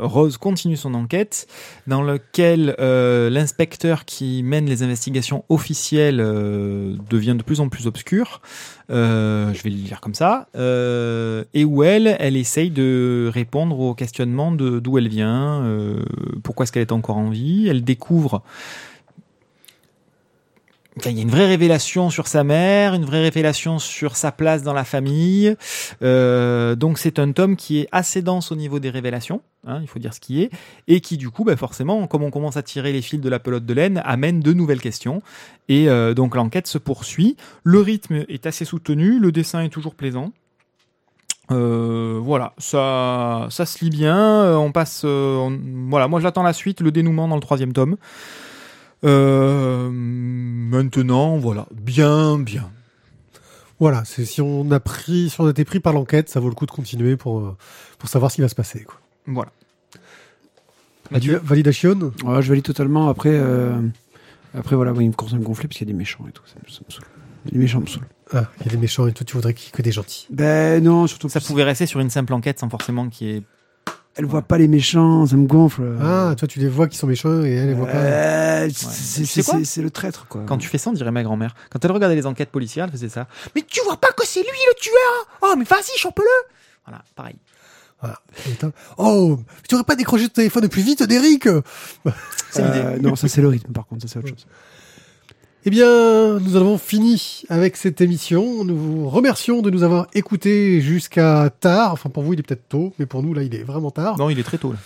[0.00, 1.48] Rose continue son enquête,
[1.88, 6.20] dans lequel l'inspecteur qui mène les investigations officielles
[7.08, 8.40] devient de plus en plus obscur.
[8.90, 10.48] Euh, je vais le lire comme ça.
[10.56, 16.02] Euh, et où elle, elle essaye de répondre aux questionnements de d'où elle vient, euh,
[16.42, 17.68] pourquoi est-ce qu'elle est encore en vie.
[17.68, 18.42] Elle découvre
[21.06, 24.62] il y a une vraie révélation sur sa mère, une vraie révélation sur sa place
[24.62, 25.56] dans la famille.
[26.02, 29.88] Euh, donc c'est un tome qui est assez dense au niveau des révélations, hein, il
[29.88, 30.50] faut dire ce qui est,
[30.88, 33.38] et qui du coup, bah, forcément, comme on commence à tirer les fils de la
[33.38, 35.22] pelote de laine, amène de nouvelles questions.
[35.68, 37.36] Et euh, donc l'enquête se poursuit.
[37.64, 40.32] Le rythme est assez soutenu, le dessin est toujours plaisant.
[41.52, 44.16] Euh, voilà, ça, ça se lit bien.
[44.16, 45.50] euh, On passe, euh,
[45.88, 47.96] voilà, moi j'attends la suite, le dénouement dans le troisième tome.
[49.04, 52.70] Euh, maintenant, voilà, bien, bien.
[53.78, 56.50] Voilà, c'est si on a pris, si on a été pris par l'enquête, ça vaut
[56.50, 57.56] le coup de continuer pour, euh,
[57.98, 58.84] pour savoir ce qui va se passer.
[58.84, 59.00] Quoi.
[59.26, 59.52] Voilà.
[61.10, 63.08] Mathieu, validation Ouais, je valide totalement.
[63.08, 63.80] Après, euh,
[64.54, 66.26] après voilà, moi, il me commence à me gonfler parce qu'il y a des méchants
[66.28, 66.42] et tout.
[66.46, 67.04] Ça me, ça me saoule.
[67.50, 68.06] Les méchants me saoulent.
[68.32, 70.26] Ah, il y a des méchants et toi tu voudrais que des gentils.
[70.30, 73.42] Ben non, surtout Ça pouvait rester sur une simple enquête sans forcément qu'il y ait.
[74.16, 75.82] Elle voit pas les méchants, ça me gonfle.
[76.02, 77.96] Ah, toi tu les vois qui sont méchants et elle les voit pas.
[77.96, 79.26] Euh, Tu
[79.64, 80.42] c'est le traître, quoi.
[80.46, 81.54] Quand tu fais ça, on dirait ma grand-mère.
[81.70, 83.26] Quand elle regardait les enquêtes policières, elle faisait ça.
[83.54, 85.38] Mais tu vois pas que c'est lui le tueur?
[85.42, 86.24] Oh, mais vas-y, chope-le
[86.86, 87.36] Voilà, pareil.
[88.02, 88.18] Voilà.
[88.98, 89.38] Oh,
[89.68, 91.44] tu aurais pas décroché ton téléphone plus vite, Derrick?
[92.50, 93.08] C'est Euh, l'idée.
[93.08, 94.46] non, ça c'est le rythme, par contre, ça c'est autre chose.
[95.66, 98.64] Eh bien, nous avons fini avec cette émission.
[98.64, 101.92] Nous vous remercions de nous avoir écoutés jusqu'à tard.
[101.92, 104.16] Enfin, pour vous, il est peut-être tôt, mais pour nous, là, il est vraiment tard.
[104.16, 104.78] Non, il est très tôt là.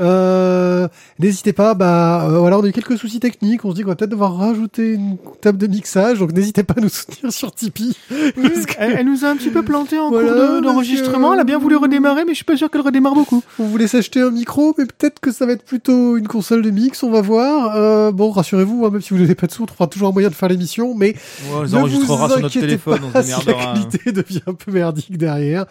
[0.00, 0.88] Euh,
[1.18, 3.64] N'hésitez pas, bah euh, voilà, on a eu quelques soucis techniques.
[3.64, 6.74] On se dit qu'on va peut-être devoir rajouter une table de mixage, donc n'hésitez pas
[6.76, 7.94] à nous soutenir sur Tipeee.
[8.42, 10.60] Parce que Elle, elle nous a un petit peu planté en Voilà, cours parce de-
[10.60, 11.34] que- d'enregistrement.
[11.34, 13.42] Elle a bien voulu redémarrer, mais je suis pas sûr qu'elle redémarre beaucoup.
[13.58, 16.70] on voulait s'acheter un micro, mais peut-être que ça va être plutôt une console de
[16.70, 17.02] mix.
[17.02, 17.76] On va voir.
[17.76, 20.12] Euh, bon, rassurez-vous, hein, même si vous n'avez pas de sous, on trouvera toujours un
[20.12, 21.14] moyen de faire l'émission, mais
[21.54, 23.74] on les ne enregistrera vous sur notre inquiétez téléphone, pas on se si la hein.
[23.74, 25.66] qualité devient un peu merdique derrière.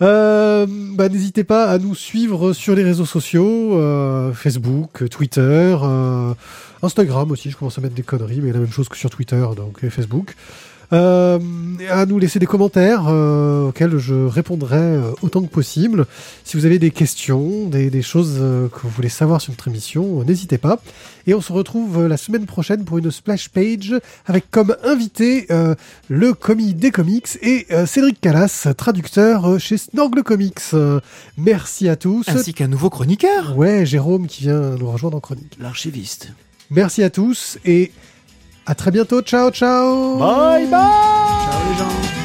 [0.00, 6.34] Euh, bah, n'hésitez pas à nous suivre sur les réseaux sociaux, euh, Facebook, Twitter, euh,
[6.82, 7.50] Instagram aussi.
[7.50, 9.90] Je commence à mettre des conneries, mais la même chose que sur Twitter, donc et
[9.90, 10.34] Facebook.
[10.92, 11.38] Euh,
[11.90, 16.06] à nous laisser des commentaires euh, auxquels je répondrai euh, autant que possible.
[16.44, 19.68] Si vous avez des questions, des, des choses euh, que vous voulez savoir sur notre
[19.68, 20.80] émission, euh, n'hésitez pas.
[21.26, 23.94] Et on se retrouve euh, la semaine prochaine pour une splash page
[24.26, 25.74] avec comme invité euh,
[26.08, 30.60] le commis des comics et euh, Cédric Callas, traducteur euh, chez Snorgle Comics.
[30.74, 31.00] Euh,
[31.38, 32.28] merci à tous.
[32.28, 33.56] Ainsi qu'un nouveau chroniqueur.
[33.56, 35.56] Ouais, Jérôme qui vient nous rejoindre en chronique.
[35.58, 36.32] L'archiviste.
[36.70, 37.92] Merci à tous et
[38.66, 39.22] à très bientôt.
[39.22, 40.18] Ciao, ciao.
[40.18, 42.21] Bye bye Ciao les gens.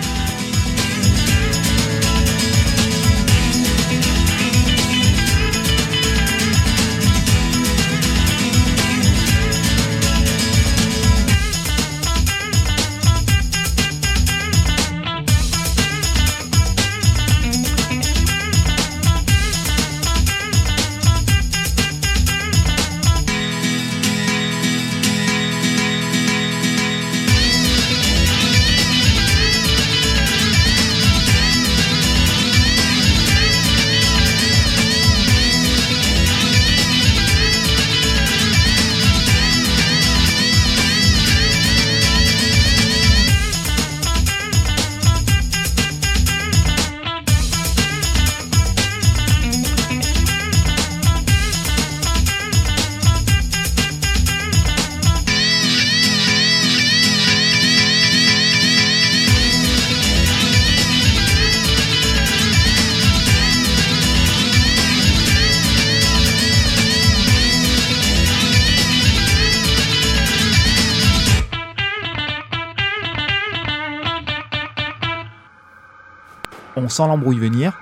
[76.88, 77.74] On sent l'embrouille venir.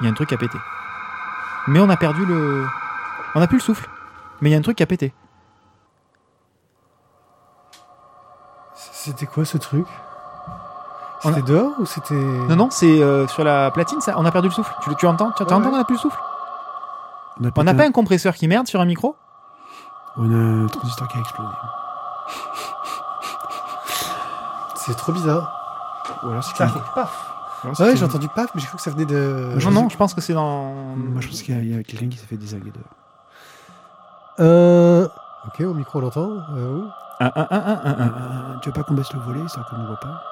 [0.00, 0.58] Il y a un truc à péter.
[1.68, 2.66] Mais on a perdu le.
[3.34, 3.88] On a plus le souffle.
[4.42, 5.14] Mais il y a un truc à péter.
[8.74, 9.86] C'était quoi ce truc?
[11.24, 12.14] On a- C'était dehors ou c'était.
[12.14, 14.14] Non, non, c'est euh, sur la platine, ça.
[14.18, 14.72] On a perdu le souffle.
[14.82, 15.70] Tu, tu entends Tu, Ouais, entends ouais.
[15.70, 16.20] qu'on a plus le souffle?
[17.40, 19.16] On On n'a pas un- compresseur qui merde sur un micro?
[20.16, 21.48] On a un transistor qui a explosé.
[24.76, 25.52] C'est trop bizarre.
[26.22, 27.27] Ou alors c'est paf.
[27.74, 29.58] C'est Ouais, j'ai entendu paf, mais j'ai cru que ça venait de.
[29.64, 30.72] Non, non, je pense que c'est dans.
[30.96, 32.84] Moi, je pense qu'il y a- quelqu'un qui s'est fait désaguer dehors.
[34.40, 35.08] Euh.
[35.46, 36.30] Ok, au micro on l'entend.
[36.56, 36.88] Euh, où?
[37.20, 38.06] Un, un, un, un, un, un.
[38.06, 40.22] Euh, tu veux pas qu'on baisse le volet, histoire qu'on ne voit pas?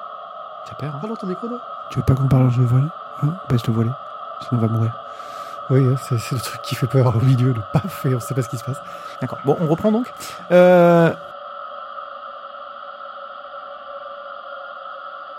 [0.67, 1.57] T'as peur hein Ah non, ton micro là
[1.91, 2.87] Tu veux pas qu'on parle dans le volet?
[3.23, 3.33] Hein?
[3.49, 3.89] Baisse le volet,
[4.47, 4.93] sinon on va mourir.
[5.69, 8.19] Oui, hein, c'est c'est le truc qui fait peur au milieu, le paf, et on
[8.21, 8.77] sait pas ce qui se passe.
[9.19, 9.39] D'accord.
[9.43, 10.07] Bon, on reprend donc.
[10.51, 11.13] Euh,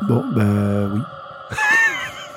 [0.02, 0.42] Bon, bah
[0.92, 1.00] oui.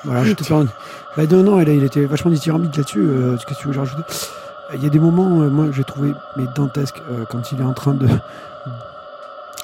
[0.03, 0.67] Voilà, je te parle.
[1.15, 2.99] Bah non, non, il, a- il était vachement dithyrambique là-dessus.
[3.07, 4.31] Euh, Qu'est-ce que tu veux que je rajoute
[4.73, 7.63] Il y a des moments, euh, moi, j'ai trouvé mais dantesques euh, quand il est
[7.65, 8.07] en train de,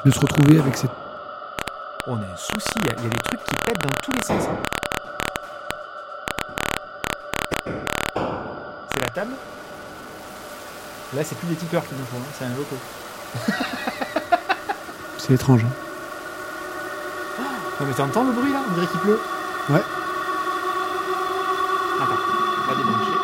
[0.05, 0.91] de se retrouver avec cette.
[2.07, 4.43] On a un souci, il y, a- des trucs qui pètent dans tous les sens.
[4.47, 4.57] hein.
[8.93, 9.31] C'est la table
[11.15, 12.75] Là, c'est plus des tipeurs qu'il nous faut, hein, c'est un loco.
[15.19, 15.63] C'est étrange.
[15.65, 17.43] hein.
[17.79, 18.59] Non, mais t'entends le bruit là?
[18.69, 19.19] On dirait qu'il pleut.
[19.69, 19.81] Ouais.
[21.99, 23.16] Attends, on va débrancher.